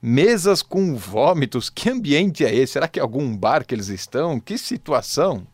mesas 0.00 0.62
com 0.62 0.94
vômitos. 0.94 1.68
Que 1.68 1.90
ambiente 1.90 2.44
é 2.44 2.54
esse? 2.54 2.74
Será 2.74 2.86
que 2.86 2.98
é 2.98 3.02
algum 3.02 3.36
bar 3.36 3.66
que 3.66 3.74
eles 3.74 3.88
estão? 3.88 4.38
Que 4.38 4.56
situação? 4.56 5.46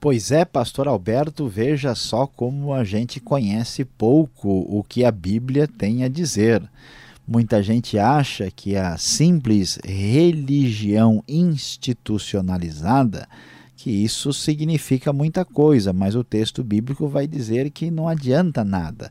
Pois 0.00 0.30
é, 0.30 0.44
pastor 0.44 0.86
Alberto, 0.86 1.48
veja 1.48 1.94
só 1.94 2.26
como 2.26 2.72
a 2.72 2.84
gente 2.84 3.18
conhece 3.18 3.84
pouco 3.84 4.48
o 4.48 4.84
que 4.84 5.04
a 5.04 5.10
Bíblia 5.10 5.66
tem 5.66 6.04
a 6.04 6.08
dizer. 6.08 6.62
Muita 7.28 7.62
gente 7.62 7.98
acha 7.98 8.50
que 8.50 8.74
a 8.74 8.96
simples 8.96 9.78
religião 9.84 11.22
institucionalizada 11.28 13.28
que 13.76 13.90
isso 13.90 14.32
significa 14.32 15.12
muita 15.12 15.44
coisa, 15.44 15.92
mas 15.92 16.16
o 16.16 16.24
texto 16.24 16.64
bíblico 16.64 17.06
vai 17.06 17.28
dizer 17.28 17.70
que 17.70 17.92
não 17.92 18.08
adianta 18.08 18.64
nada. 18.64 19.08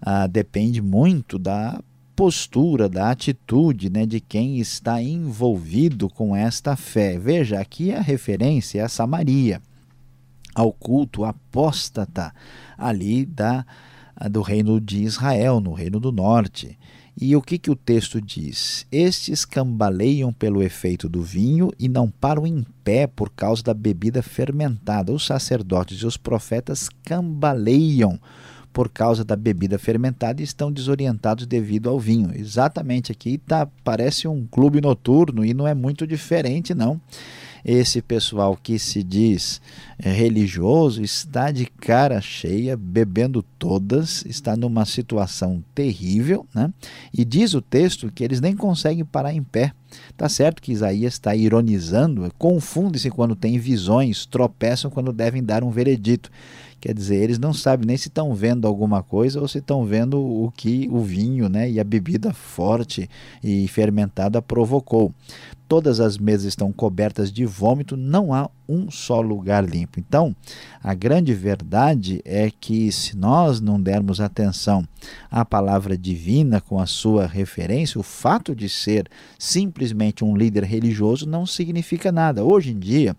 Ah, 0.00 0.28
depende 0.28 0.80
muito 0.80 1.36
da 1.36 1.82
postura, 2.14 2.88
da 2.88 3.10
atitude 3.10 3.90
né, 3.90 4.06
de 4.06 4.20
quem 4.20 4.58
está 4.58 5.02
envolvido 5.02 6.08
com 6.08 6.36
esta 6.36 6.76
fé. 6.76 7.18
Veja, 7.18 7.58
aqui 7.58 7.92
a 7.92 8.00
referência 8.00 8.82
é 8.82 8.84
a 8.84 8.88
Samaria, 8.88 9.60
ao 10.54 10.72
culto 10.72 11.24
apóstata 11.24 12.32
ali 12.78 13.26
da, 13.26 13.66
do 14.30 14.42
reino 14.42 14.80
de 14.80 15.02
Israel, 15.02 15.60
no 15.60 15.72
reino 15.72 15.98
do 15.98 16.12
norte. 16.12 16.78
E 17.20 17.36
o 17.36 17.42
que, 17.42 17.58
que 17.58 17.70
o 17.70 17.76
texto 17.76 18.20
diz? 18.20 18.86
Estes 18.90 19.44
cambaleiam 19.44 20.32
pelo 20.32 20.62
efeito 20.62 21.08
do 21.08 21.22
vinho 21.22 21.70
e 21.78 21.88
não 21.88 22.10
param 22.10 22.46
em 22.46 22.66
pé 22.82 23.06
por 23.06 23.30
causa 23.30 23.62
da 23.62 23.72
bebida 23.72 24.20
fermentada. 24.20 25.12
Os 25.12 25.24
sacerdotes 25.24 25.98
e 25.98 26.06
os 26.06 26.16
profetas 26.16 26.88
cambaleiam 27.04 28.18
por 28.72 28.88
causa 28.88 29.24
da 29.24 29.36
bebida 29.36 29.78
fermentada 29.78 30.40
e 30.40 30.44
estão 30.44 30.72
desorientados 30.72 31.46
devido 31.46 31.88
ao 31.88 32.00
vinho. 32.00 32.32
Exatamente 32.34 33.12
aqui 33.12 33.38
tá, 33.38 33.68
parece 33.84 34.26
um 34.26 34.44
clube 34.44 34.80
noturno 34.80 35.44
e 35.44 35.54
não 35.54 35.68
é 35.68 35.74
muito 35.74 36.04
diferente, 36.06 36.74
não 36.74 37.00
esse 37.64 38.02
pessoal 38.02 38.58
que 38.60 38.78
se 38.78 39.02
diz 39.02 39.60
é, 39.98 40.12
religioso 40.12 41.02
está 41.02 41.50
de 41.50 41.64
cara 41.66 42.20
cheia, 42.20 42.76
bebendo 42.76 43.42
todas, 43.58 44.24
está 44.26 44.56
numa 44.56 44.84
situação 44.84 45.64
terrível, 45.74 46.46
né? 46.54 46.72
E 47.12 47.24
diz 47.24 47.54
o 47.54 47.62
texto 47.62 48.12
que 48.12 48.22
eles 48.22 48.40
nem 48.40 48.54
conseguem 48.54 49.04
parar 49.04 49.32
em 49.32 49.42
pé. 49.42 49.72
Tá 50.16 50.28
certo 50.28 50.62
que 50.62 50.72
Isaías 50.72 51.14
está 51.14 51.34
ironizando, 51.34 52.30
confunde-se 52.38 53.10
quando 53.10 53.34
tem 53.34 53.58
visões, 53.58 54.26
tropeçam 54.26 54.90
quando 54.90 55.12
devem 55.12 55.42
dar 55.42 55.64
um 55.64 55.70
veredito. 55.70 56.30
Quer 56.84 56.92
dizer, 56.92 57.16
eles 57.16 57.38
não 57.38 57.54
sabem 57.54 57.86
nem 57.86 57.96
se 57.96 58.08
estão 58.08 58.34
vendo 58.34 58.68
alguma 58.68 59.02
coisa 59.02 59.40
ou 59.40 59.48
se 59.48 59.56
estão 59.56 59.86
vendo 59.86 60.20
o 60.20 60.52
que 60.54 60.86
o 60.92 61.00
vinho 61.00 61.48
né, 61.48 61.70
e 61.70 61.80
a 61.80 61.84
bebida 61.84 62.30
forte 62.34 63.08
e 63.42 63.66
fermentada 63.68 64.42
provocou. 64.42 65.10
Todas 65.66 65.98
as 65.98 66.18
mesas 66.18 66.44
estão 66.44 66.70
cobertas 66.70 67.32
de 67.32 67.46
vômito, 67.46 67.96
não 67.96 68.34
há 68.34 68.50
um 68.68 68.90
só 68.90 69.20
lugar 69.20 69.64
limpo. 69.64 70.00
Então, 70.00 70.34
a 70.82 70.94
grande 70.94 71.34
verdade 71.34 72.20
é 72.24 72.50
que 72.50 72.90
se 72.90 73.16
nós 73.16 73.60
não 73.60 73.80
dermos 73.80 74.20
atenção 74.20 74.86
à 75.30 75.44
palavra 75.44 75.96
divina 75.96 76.60
com 76.60 76.80
a 76.80 76.86
sua 76.86 77.26
referência, 77.26 78.00
o 78.00 78.02
fato 78.02 78.54
de 78.54 78.68
ser 78.68 79.08
simplesmente 79.38 80.24
um 80.24 80.36
líder 80.36 80.64
religioso 80.64 81.28
não 81.28 81.46
significa 81.46 82.10
nada. 82.10 82.44
Hoje 82.44 82.70
em 82.70 82.78
dia, 82.78 83.16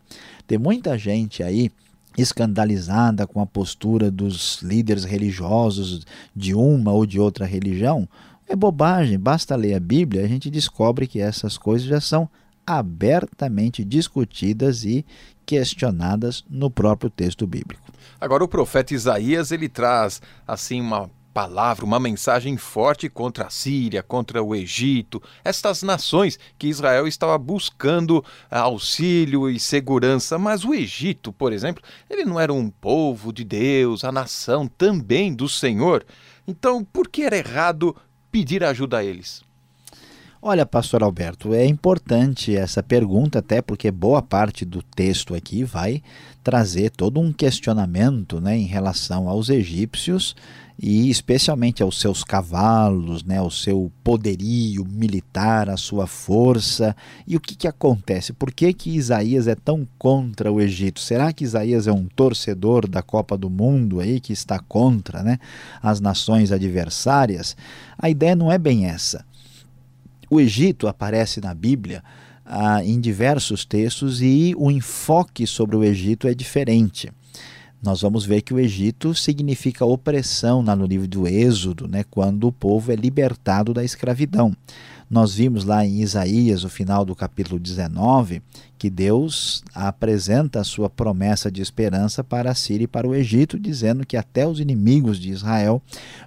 tem 0.47 0.57
muita 0.57 0.97
gente 0.97 1.43
aí 1.43 1.71
escandalizada 2.17 3.27
com 3.27 3.41
a 3.41 3.45
postura 3.45 4.09
dos 4.09 4.61
líderes 4.61 5.03
religiosos 5.03 6.05
de 6.35 6.55
uma 6.55 6.91
ou 6.91 7.05
de 7.05 7.19
outra 7.19 7.45
religião, 7.45 8.07
é 8.47 8.55
bobagem. 8.55 9.19
Basta 9.19 9.55
ler 9.55 9.73
a 9.73 9.79
Bíblia, 9.79 10.23
a 10.23 10.27
gente 10.27 10.49
descobre 10.49 11.07
que 11.07 11.19
essas 11.19 11.57
coisas 11.57 11.87
já 11.87 11.99
são 11.99 12.29
abertamente 12.65 13.83
discutidas 13.83 14.83
e 14.83 15.05
questionadas 15.45 16.43
no 16.49 16.69
próprio 16.69 17.09
texto 17.09 17.45
bíblico. 17.45 17.83
Agora 18.19 18.43
o 18.43 18.47
profeta 18.47 18.93
Isaías, 18.93 19.51
ele 19.51 19.69
traz 19.69 20.21
assim 20.47 20.81
uma 20.81 21.09
palavra, 21.35 21.83
uma 21.83 21.99
mensagem 21.99 22.55
forte 22.55 23.09
contra 23.09 23.47
a 23.47 23.49
Síria, 23.49 24.01
contra 24.01 24.41
o 24.41 24.55
Egito, 24.55 25.21
estas 25.43 25.83
nações 25.83 26.39
que 26.57 26.67
Israel 26.67 27.05
estava 27.05 27.37
buscando 27.37 28.23
ah, 28.49 28.61
auxílio 28.61 29.49
e 29.49 29.59
segurança. 29.59 30.39
Mas 30.39 30.63
o 30.63 30.73
Egito, 30.73 31.33
por 31.33 31.51
exemplo, 31.51 31.83
ele 32.09 32.23
não 32.23 32.39
era 32.39 32.53
um 32.53 32.69
povo 32.69 33.33
de 33.33 33.43
Deus, 33.43 34.05
a 34.05 34.13
nação 34.13 34.65
também 34.65 35.35
do 35.35 35.49
Senhor. 35.49 36.05
Então, 36.47 36.85
por 36.85 37.09
que 37.09 37.23
era 37.23 37.37
errado 37.37 37.93
pedir 38.31 38.63
ajuda 38.63 38.99
a 38.99 39.03
eles? 39.03 39.44
Olha, 40.47 40.63
pastor 40.63 41.01
Alberto, 41.01 41.55
é 41.55 41.65
importante 41.65 42.55
essa 42.55 42.83
pergunta, 42.83 43.39
até 43.39 43.63
porque 43.63 43.89
boa 43.89 44.21
parte 44.21 44.63
do 44.63 44.79
texto 44.83 45.33
aqui 45.33 45.63
vai 45.63 46.03
trazer 46.43 46.91
todo 46.91 47.19
um 47.19 47.33
questionamento 47.33 48.39
né, 48.39 48.55
em 48.55 48.67
relação 48.67 49.27
aos 49.27 49.49
egípcios 49.49 50.35
e 50.77 51.09
especialmente 51.09 51.81
aos 51.81 51.99
seus 51.99 52.23
cavalos, 52.23 53.23
né, 53.23 53.39
ao 53.39 53.49
seu 53.49 53.91
poderio 54.03 54.85
militar, 54.85 55.67
a 55.67 55.77
sua 55.77 56.05
força. 56.05 56.95
E 57.25 57.35
o 57.35 57.39
que, 57.39 57.55
que 57.55 57.67
acontece? 57.67 58.31
Por 58.31 58.53
que, 58.53 58.71
que 58.71 58.91
Isaías 58.91 59.47
é 59.47 59.55
tão 59.55 59.87
contra 59.97 60.51
o 60.51 60.61
Egito? 60.61 60.99
Será 60.99 61.33
que 61.33 61.43
Isaías 61.43 61.87
é 61.87 61.91
um 61.91 62.05
torcedor 62.05 62.87
da 62.87 63.01
Copa 63.01 63.35
do 63.35 63.49
Mundo 63.49 63.99
aí 63.99 64.19
que 64.19 64.31
está 64.31 64.59
contra 64.59 65.23
né, 65.23 65.39
as 65.81 65.99
nações 65.99 66.51
adversárias? 66.51 67.57
A 67.97 68.11
ideia 68.11 68.35
não 68.35 68.51
é 68.51 68.59
bem 68.59 68.85
essa. 68.85 69.25
O 70.35 70.39
Egito 70.41 70.89
aparece 70.89 71.39
na 71.39 71.53
Bíblia 71.53 72.03
ah, 72.45 72.83
em 72.83 72.99
diversos 72.99 73.63
textos 73.63 74.21
e 74.21 74.53
o 74.57 74.69
enfoque 74.69 75.47
sobre 75.47 75.77
o 75.77 75.83
Egito 75.83 76.27
é 76.27 76.33
diferente. 76.33 77.09
nós 77.81 78.01
vamos 78.01 78.25
ver 78.25 78.41
que 78.41 78.53
o 78.53 78.59
Egito 78.59 79.15
significa 79.15 79.85
opressão 79.85 80.61
lá 80.61 80.75
no 80.75 80.85
livro 80.85 81.07
do 81.07 81.25
Êxodo, 81.25 81.87
né, 81.87 82.03
quando 82.11 82.47
o 82.47 82.51
povo 82.51 82.91
é 82.91 82.97
libertado 82.97 83.73
da 83.73 83.81
escravidão. 83.81 84.51
Nós 85.09 85.35
vimos 85.35 85.65
lá 85.65 85.85
em 85.85 86.01
Isaías, 86.01 86.63
o 86.63 86.69
final 86.69 87.05
do 87.05 87.15
capítulo 87.15 87.59
19, 87.59 88.41
que 88.77 88.89
Deus 88.89 89.63
apresenta 89.73 90.59
a 90.59 90.63
sua 90.63 90.89
promessa 90.89 91.51
de 91.51 91.61
esperança 91.61 92.23
para 92.23 92.49
a 92.49 92.55
Síria 92.55 92.85
e 92.85 92.87
para 92.87 93.07
o 93.07 93.13
Egito, 93.13 93.59
dizendo 93.59 94.05
que 94.05 94.17
até 94.17 94.47
os 94.47 94.59
inimigos 94.59 95.19
de 95.19 95.29
Israel 95.29 95.81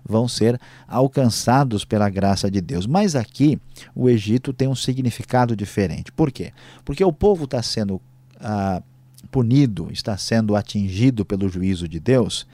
vão 0.05 0.29
ser 0.29 0.61
alcançados 0.87 1.85
pela 1.85 2.09
graça 2.09 2.49
de 2.49 2.61
Deus. 2.61 2.87
Mas 2.87 3.17
aqui 3.17 3.61
o 3.95 4.09
Egito 4.09 4.53
tem 4.53 4.69
um 4.69 4.77
significado 4.77 5.57
diferente. 5.57 6.13
Por 6.13 6.31
quê? 6.31 6.53
Porque 6.85 7.05
o 7.05 7.13
povo 7.13 7.45
está 7.45 7.61
sendo 7.63 8.01
ah, 8.41 8.81
punido, 9.31 9.89
está 9.91 10.17
sendo 10.17 10.55
atingido 10.55 11.25
pelo 11.25 11.49
juízo 11.49 11.89
de 11.89 11.99
Deus, 11.99 12.47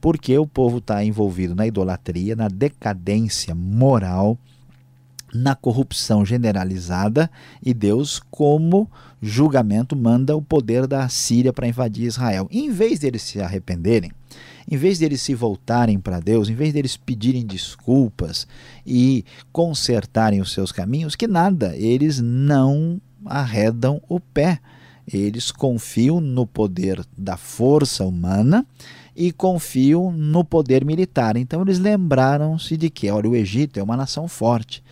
porque 0.00 0.36
o 0.38 0.46
povo 0.46 0.78
está 0.78 1.04
envolvido 1.04 1.54
na 1.54 1.66
idolatria, 1.66 2.34
na 2.34 2.48
decadência 2.48 3.54
moral 3.54 4.38
na 5.34 5.54
corrupção 5.54 6.24
generalizada 6.24 7.30
e 7.62 7.74
Deus, 7.74 8.20
como 8.30 8.90
julgamento, 9.20 9.96
manda 9.96 10.36
o 10.36 10.42
poder 10.42 10.86
da 10.86 11.08
Síria 11.08 11.52
para 11.52 11.68
invadir 11.68 12.06
Israel. 12.06 12.48
Em 12.50 12.70
vez 12.70 13.00
deles 13.00 13.22
se 13.22 13.40
arrependerem, 13.40 14.12
em 14.70 14.76
vez 14.76 14.98
deles 14.98 15.20
se 15.22 15.34
voltarem 15.34 15.98
para 15.98 16.20
Deus, 16.20 16.48
em 16.48 16.54
vez 16.54 16.72
deles 16.72 16.96
pedirem 16.96 17.44
desculpas 17.44 18.46
e 18.84 19.24
consertarem 19.52 20.40
os 20.40 20.52
seus 20.52 20.72
caminhos, 20.72 21.14
que 21.14 21.26
nada, 21.26 21.76
eles 21.76 22.20
não 22.20 23.00
arredam 23.24 24.00
o 24.08 24.18
pé. 24.20 24.60
Eles 25.12 25.52
confiam 25.52 26.20
no 26.20 26.44
poder 26.44 27.00
da 27.16 27.36
força 27.36 28.04
humana 28.04 28.66
e 29.14 29.30
confiam 29.30 30.10
no 30.10 30.44
poder 30.44 30.84
militar. 30.84 31.36
Então 31.36 31.62
eles 31.62 31.78
lembraram-se 31.78 32.76
de 32.76 32.90
que, 32.90 33.08
olha, 33.08 33.30
o 33.30 33.36
Egito 33.36 33.78
é 33.78 33.82
uma 33.82 33.96
nação 33.96 34.26
forte 34.26 34.82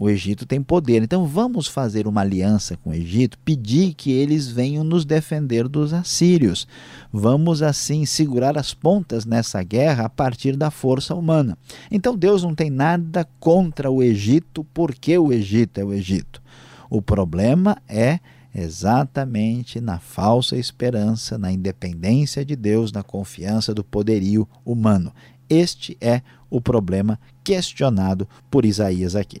o 0.00 0.08
Egito 0.08 0.46
tem 0.46 0.62
poder. 0.62 1.02
Então 1.02 1.26
vamos 1.26 1.66
fazer 1.66 2.06
uma 2.08 2.22
aliança 2.22 2.74
com 2.74 2.88
o 2.88 2.94
Egito, 2.94 3.38
pedir 3.44 3.92
que 3.92 4.10
eles 4.10 4.48
venham 4.48 4.82
nos 4.82 5.04
defender 5.04 5.68
dos 5.68 5.92
assírios. 5.92 6.66
Vamos 7.12 7.60
assim 7.60 8.06
segurar 8.06 8.56
as 8.56 8.72
pontas 8.72 9.26
nessa 9.26 9.62
guerra 9.62 10.06
a 10.06 10.08
partir 10.08 10.56
da 10.56 10.70
força 10.70 11.14
humana. 11.14 11.58
Então 11.90 12.16
Deus 12.16 12.42
não 12.42 12.54
tem 12.54 12.70
nada 12.70 13.28
contra 13.38 13.90
o 13.90 14.02
Egito, 14.02 14.64
porque 14.72 15.18
o 15.18 15.34
Egito 15.34 15.78
é 15.78 15.84
o 15.84 15.92
Egito. 15.92 16.40
O 16.88 17.02
problema 17.02 17.76
é 17.86 18.20
exatamente 18.54 19.82
na 19.82 19.98
falsa 19.98 20.56
esperança, 20.56 21.36
na 21.36 21.52
independência 21.52 22.42
de 22.42 22.56
Deus, 22.56 22.90
na 22.90 23.02
confiança 23.02 23.74
do 23.74 23.84
poderio 23.84 24.48
humano. 24.64 25.12
Este 25.46 25.94
é 26.00 26.22
o 26.48 26.58
problema 26.58 27.20
questionado 27.44 28.26
por 28.50 28.64
Isaías 28.64 29.14
aqui. 29.14 29.40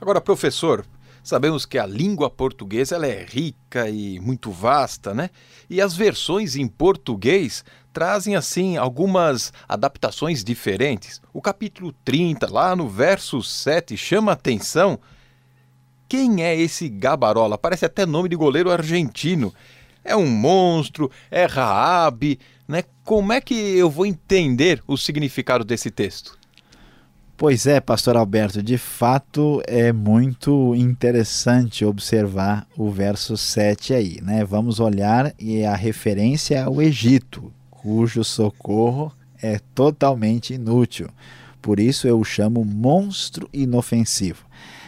Agora, 0.00 0.20
professor, 0.20 0.84
sabemos 1.22 1.66
que 1.66 1.78
a 1.78 1.86
língua 1.86 2.30
portuguesa 2.30 2.96
ela 2.96 3.06
é 3.06 3.24
rica 3.24 3.88
e 3.88 4.18
muito 4.20 4.50
vasta, 4.50 5.12
né? 5.12 5.30
E 5.68 5.80
as 5.80 5.94
versões 5.94 6.56
em 6.56 6.66
português 6.66 7.64
trazem 7.92 8.36
assim 8.36 8.76
algumas 8.76 9.52
adaptações 9.68 10.42
diferentes. 10.44 11.20
O 11.32 11.42
capítulo 11.42 11.92
30, 12.04 12.50
lá 12.50 12.74
no 12.74 12.88
verso 12.88 13.42
7, 13.42 13.96
chama 13.96 14.32
atenção. 14.32 14.98
Quem 16.08 16.42
é 16.42 16.58
esse 16.58 16.88
Gabarola? 16.88 17.56
Parece 17.56 17.84
até 17.84 18.04
nome 18.06 18.28
de 18.28 18.36
goleiro 18.36 18.70
argentino. 18.70 19.54
É 20.02 20.16
um 20.16 20.26
monstro, 20.26 21.10
é 21.30 21.44
Raabe, 21.44 22.38
né? 22.66 22.84
Como 23.04 23.32
é 23.32 23.40
que 23.40 23.54
eu 23.54 23.90
vou 23.90 24.06
entender 24.06 24.82
o 24.86 24.96
significado 24.96 25.64
desse 25.64 25.90
texto? 25.90 26.39
Pois 27.40 27.66
é, 27.66 27.80
pastor 27.80 28.18
Alberto, 28.18 28.62
de 28.62 28.76
fato 28.76 29.62
é 29.66 29.94
muito 29.94 30.74
interessante 30.74 31.86
observar 31.86 32.66
o 32.76 32.90
verso 32.90 33.34
7 33.34 33.94
aí, 33.94 34.20
né? 34.20 34.44
Vamos 34.44 34.78
olhar 34.78 35.32
e 35.38 35.64
a 35.64 35.74
referência 35.74 36.62
ao 36.62 36.82
Egito, 36.82 37.50
cujo 37.70 38.22
socorro 38.24 39.10
é 39.40 39.58
totalmente 39.74 40.52
inútil. 40.52 41.08
Por 41.62 41.80
isso 41.80 42.06
eu 42.06 42.20
o 42.20 42.24
chamo 42.24 42.62
monstro 42.62 43.48
inofensivo. 43.54 44.44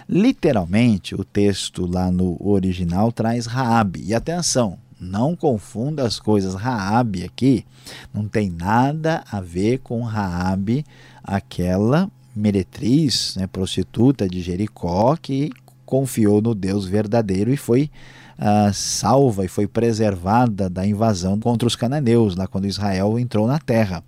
Literalmente, 0.07 1.15
o 1.15 1.25
texto 1.25 1.87
lá 1.91 2.11
no 2.11 2.37
original 2.39 3.11
traz 3.11 3.47
Raabe. 3.47 4.05
E 4.05 4.15
atenção, 4.15 4.77
não 5.01 5.35
confunda 5.35 6.07
as 6.07 6.21
coisas. 6.21 6.55
Raabe 6.55 7.25
aqui 7.25 7.65
não 8.13 8.29
tem 8.29 8.51
nada 8.51 9.25
a 9.33 9.41
ver 9.41 9.79
com 9.79 10.03
Raabe, 10.03 10.85
aquela 11.25 12.11
meretriz, 12.35 13.37
né, 13.37 13.47
prostituta 13.47 14.29
de 14.29 14.41
Jericó, 14.41 15.17
que 15.17 15.51
confiou 15.85 16.41
no 16.41 16.55
Deus 16.55 16.87
verdadeiro 16.87 17.53
e 17.53 17.57
foi 17.57 17.91
uh, 18.39 18.73
salva 18.73 19.45
e 19.45 19.49
foi 19.49 19.67
preservada 19.67 20.71
da 20.71 20.87
invasão 20.87 21.39
contra 21.39 21.67
os 21.67 21.77
cananeus, 21.77 22.37
lá 22.37 22.47
quando 22.47 22.67
Israel 22.67 23.19
entrou 23.19 23.47
na 23.47 23.59
terra. 23.59 24.03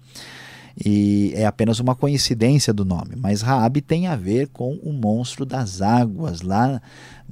E 0.85 1.33
é 1.37 1.47
apenas 1.47 1.79
uma 1.79 1.95
coincidência 1.95 2.73
do 2.73 2.85
nome, 2.85 3.15
mas 3.17 3.43
Raabe 3.43 3.81
tem 3.81 4.09
a 4.09 4.17
ver 4.17 4.49
com 4.49 4.73
o 4.83 4.93
monstro 4.93 5.47
das 5.47 5.81
águas, 5.81 6.41
lá 6.41 6.83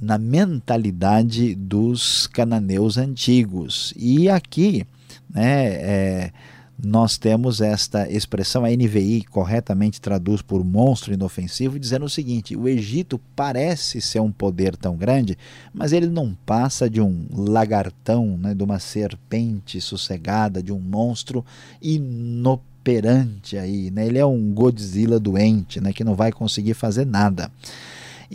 na 0.01 0.17
mentalidade 0.17 1.53
dos 1.53 2.25
cananeus 2.27 2.97
antigos. 2.97 3.93
E 3.97 4.29
aqui, 4.29 4.85
né, 5.29 5.65
é, 5.65 6.31
nós 6.81 7.17
temos 7.17 7.61
esta 7.61 8.09
expressão, 8.09 8.65
a 8.65 8.69
NVI 8.69 9.23
corretamente 9.29 10.01
traduz 10.01 10.41
por 10.41 10.63
monstro 10.63 11.13
inofensivo, 11.13 11.79
dizendo 11.79 12.05
o 12.05 12.09
seguinte: 12.09 12.55
o 12.55 12.67
Egito 12.67 13.19
parece 13.35 14.01
ser 14.01 14.19
um 14.19 14.31
poder 14.31 14.75
tão 14.75 14.95
grande, 14.95 15.37
mas 15.73 15.93
ele 15.93 16.07
não 16.07 16.35
passa 16.45 16.89
de 16.89 16.99
um 16.99 17.25
lagartão, 17.31 18.37
né, 18.37 18.53
de 18.53 18.63
uma 18.63 18.79
serpente 18.79 19.79
sossegada, 19.79 20.63
de 20.63 20.73
um 20.73 20.79
monstro 20.79 21.45
inoperante 21.81 23.57
aí, 23.57 23.91
né? 23.91 24.07
Ele 24.07 24.17
é 24.17 24.25
um 24.25 24.53
Godzilla 24.53 25.19
doente, 25.19 25.79
né, 25.79 25.93
que 25.93 26.03
não 26.03 26.15
vai 26.15 26.31
conseguir 26.31 26.73
fazer 26.73 27.05
nada. 27.05 27.51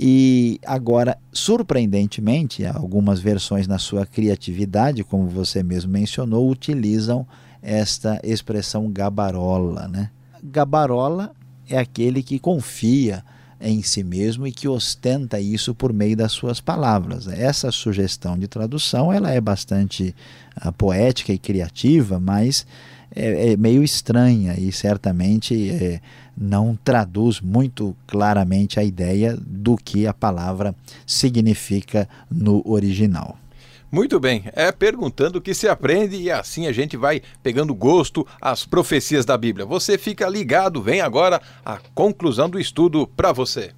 E 0.01 0.61
agora, 0.65 1.19
surpreendentemente, 1.33 2.65
algumas 2.65 3.19
versões 3.19 3.67
na 3.67 3.79
sua 3.79 4.07
criatividade, 4.07 5.03
como 5.03 5.27
você 5.27 5.61
mesmo 5.61 5.91
mencionou, 5.91 6.49
utilizam 6.49 7.27
esta 7.63 8.21
expressão 8.23 8.91
gabarola. 8.91 9.89
Né? 9.89 10.11
Gabarola 10.43 11.33
é 11.69 11.79
aquele 11.79 12.23
que 12.23 12.39
confia 12.39 13.25
em 13.61 13.83
si 13.83 14.05
mesmo 14.05 14.47
e 14.47 14.53
que 14.53 14.69
ostenta 14.69 15.41
isso 15.41 15.75
por 15.75 15.93
meio 15.93 16.17
das 16.17 16.33
suas 16.33 16.61
palavras. 16.61 17.27
Essa 17.27 17.73
sugestão 17.73 18.39
de 18.39 18.47
tradução 18.47 19.13
ela 19.13 19.31
é 19.31 19.41
bastante 19.41 20.15
uh, 20.65 20.73
poética 20.73 21.33
e 21.33 21.39
criativa, 21.39 22.21
mas 22.21 22.65
é, 23.15 23.53
é, 23.53 23.57
meio 23.57 23.83
estranha 23.83 24.55
e 24.59 24.71
certamente 24.71 25.71
é, 25.71 26.01
não 26.37 26.79
traduz 26.85 27.41
muito 27.41 27.97
claramente 28.07 28.79
a 28.79 28.85
ideia 28.85 29.37
do 29.41 29.77
que 29.77 30.07
a 30.07 30.15
palavra 30.15 30.75
significa 31.07 32.09
no 32.31 32.63
original. 32.65 33.37
Muito 33.91 34.21
bem, 34.21 34.45
é 34.53 34.71
perguntando 34.71 35.41
que 35.41 35.55
se 35.55 35.67
aprende 35.67 36.15
e 36.17 36.31
assim 36.31 36.67
a 36.67 36.73
gente 36.73 36.95
vai 36.95 37.23
pegando 37.43 37.75
gosto 37.75 38.27
às 38.39 38.67
profecias 38.67 39.25
da 39.25 39.37
Bíblia. 39.37 39.65
Você 39.65 39.97
fica 39.97 40.29
ligado, 40.29 40.83
vem 40.83 41.01
agora 41.01 41.41
a 41.65 41.79
conclusão 41.95 42.51
do 42.51 42.61
estudo 42.61 43.07
para 43.07 43.33
você. 43.33 43.73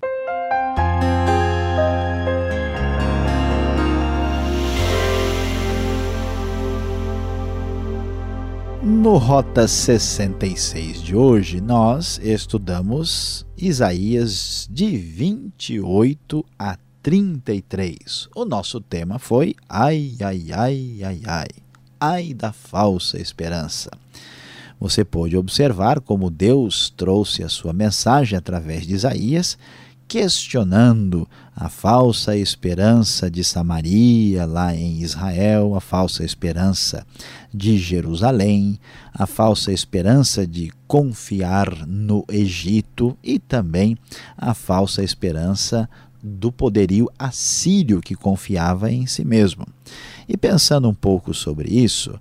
No 8.82 9.16
Rota 9.16 9.68
66 9.68 11.02
de 11.02 11.14
hoje, 11.14 11.60
nós 11.60 12.18
estudamos 12.20 13.46
Isaías 13.56 14.66
de 14.68 14.96
28 14.96 16.44
a 16.58 16.76
33. 17.10 18.28
O 18.36 18.44
nosso 18.44 18.80
tema 18.80 19.18
foi 19.18 19.56
ai, 19.68 20.14
ai, 20.22 20.52
ai, 20.52 21.00
ai, 21.02 21.20
ai, 21.26 21.48
ai 21.98 22.34
da 22.34 22.52
falsa 22.52 23.20
esperança. 23.20 23.90
Você 24.78 25.04
pôde 25.04 25.36
observar 25.36 26.00
como 26.00 26.30
Deus 26.30 26.88
trouxe 26.96 27.42
a 27.42 27.48
sua 27.48 27.72
mensagem 27.72 28.38
através 28.38 28.86
de 28.86 28.94
Isaías, 28.94 29.58
questionando 30.06 31.28
a 31.54 31.68
falsa 31.68 32.36
esperança 32.36 33.28
de 33.28 33.42
Samaria, 33.42 34.46
lá 34.46 34.72
em 34.72 35.00
Israel, 35.02 35.74
a 35.74 35.80
falsa 35.80 36.24
esperança 36.24 37.04
de 37.52 37.76
Jerusalém, 37.76 38.78
a 39.12 39.26
falsa 39.26 39.72
esperança 39.72 40.46
de 40.46 40.72
confiar 40.86 41.86
no 41.88 42.24
Egito 42.28 43.18
e 43.20 43.40
também 43.40 43.96
a 44.36 44.54
falsa 44.54 45.02
esperança 45.02 45.88
do 46.22 46.52
poderio 46.52 47.10
assírio 47.18 48.00
que 48.00 48.14
confiava 48.14 48.90
em 48.90 49.06
si 49.06 49.24
mesmo. 49.24 49.66
E 50.28 50.36
pensando 50.36 50.88
um 50.88 50.94
pouco 50.94 51.34
sobre 51.34 51.68
isso, 51.70 52.18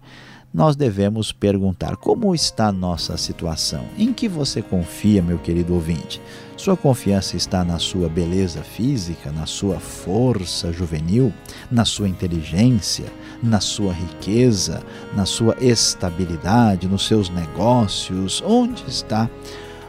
nós 0.54 0.76
devemos 0.76 1.32
perguntar: 1.32 1.96
como 1.96 2.34
está 2.34 2.72
nossa 2.72 3.18
situação? 3.18 3.86
Em 3.98 4.12
que 4.12 4.28
você 4.28 4.62
confia, 4.62 5.22
meu 5.22 5.38
querido 5.38 5.74
ouvinte? 5.74 6.22
Sua 6.58 6.76
confiança 6.76 7.38
está 7.38 7.64
na 7.64 7.80
sua 7.80 8.10
beleza 8.10 8.62
física, 8.62 9.32
na 9.32 9.46
sua 9.46 9.80
força 9.80 10.74
juvenil, 10.74 11.32
na 11.72 11.86
sua 11.86 12.10
inteligência, 12.10 13.06
na 13.42 13.62
sua 13.62 13.94
riqueza, 13.94 14.84
na 15.16 15.26
sua 15.26 15.56
estabilidade, 15.62 16.88
nos 16.88 17.06
seus 17.06 17.30
negócios? 17.30 18.44
Onde 18.46 18.84
está 18.90 19.30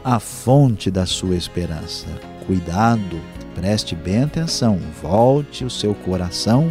a 0.03 0.19
fonte 0.19 0.89
da 0.89 1.05
sua 1.05 1.35
esperança? 1.35 2.07
Cuidado, 2.45 3.19
preste 3.55 3.95
bem 3.95 4.23
atenção, 4.23 4.79
volte 5.01 5.63
o 5.63 5.69
seu 5.69 5.93
coração 5.93 6.69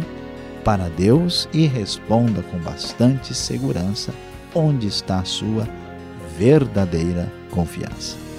para 0.63 0.89
Deus 0.89 1.49
e 1.53 1.65
responda 1.65 2.41
com 2.43 2.57
bastante 2.59 3.33
segurança 3.33 4.13
onde 4.53 4.87
está 4.87 5.19
a 5.19 5.25
sua 5.25 5.67
verdadeira 6.37 7.31
confiança. 7.49 8.30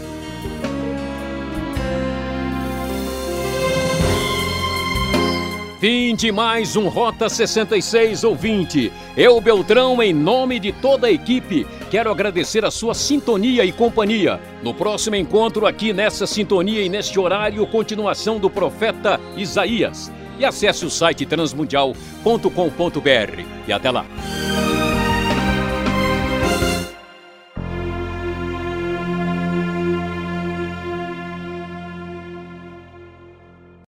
Fim 5.83 6.15
de 6.15 6.31
mais 6.31 6.77
um 6.77 6.87
Rota 6.87 7.29
66 7.29 8.23
ouvinte. 8.23 8.93
Eu, 9.17 9.41
Beltrão, 9.41 10.01
em 10.01 10.15
nome 10.15 10.61
de 10.61 10.71
toda 10.71 11.09
a 11.09 11.11
equipe, 11.11 11.67
quero 11.91 12.09
agradecer 12.09 12.65
a 12.65 12.71
sua 12.71 12.95
sintonia 12.95 13.65
e 13.65 13.73
companhia. 13.73 14.41
No 14.63 14.73
próximo 14.73 15.17
encontro 15.17 15.67
aqui 15.67 15.93
nessa 15.93 16.25
sintonia 16.25 16.83
e 16.83 16.89
neste 16.89 17.19
horário, 17.19 17.67
continuação 17.67 18.39
do 18.39 18.49
profeta 18.49 19.19
Isaías. 19.37 20.13
E 20.39 20.45
acesse 20.45 20.87
o 20.87 20.91
site 20.91 21.27
transmundial.com.br. 21.27 23.45
E 23.67 23.73
até 23.73 23.91
lá. 23.91 24.07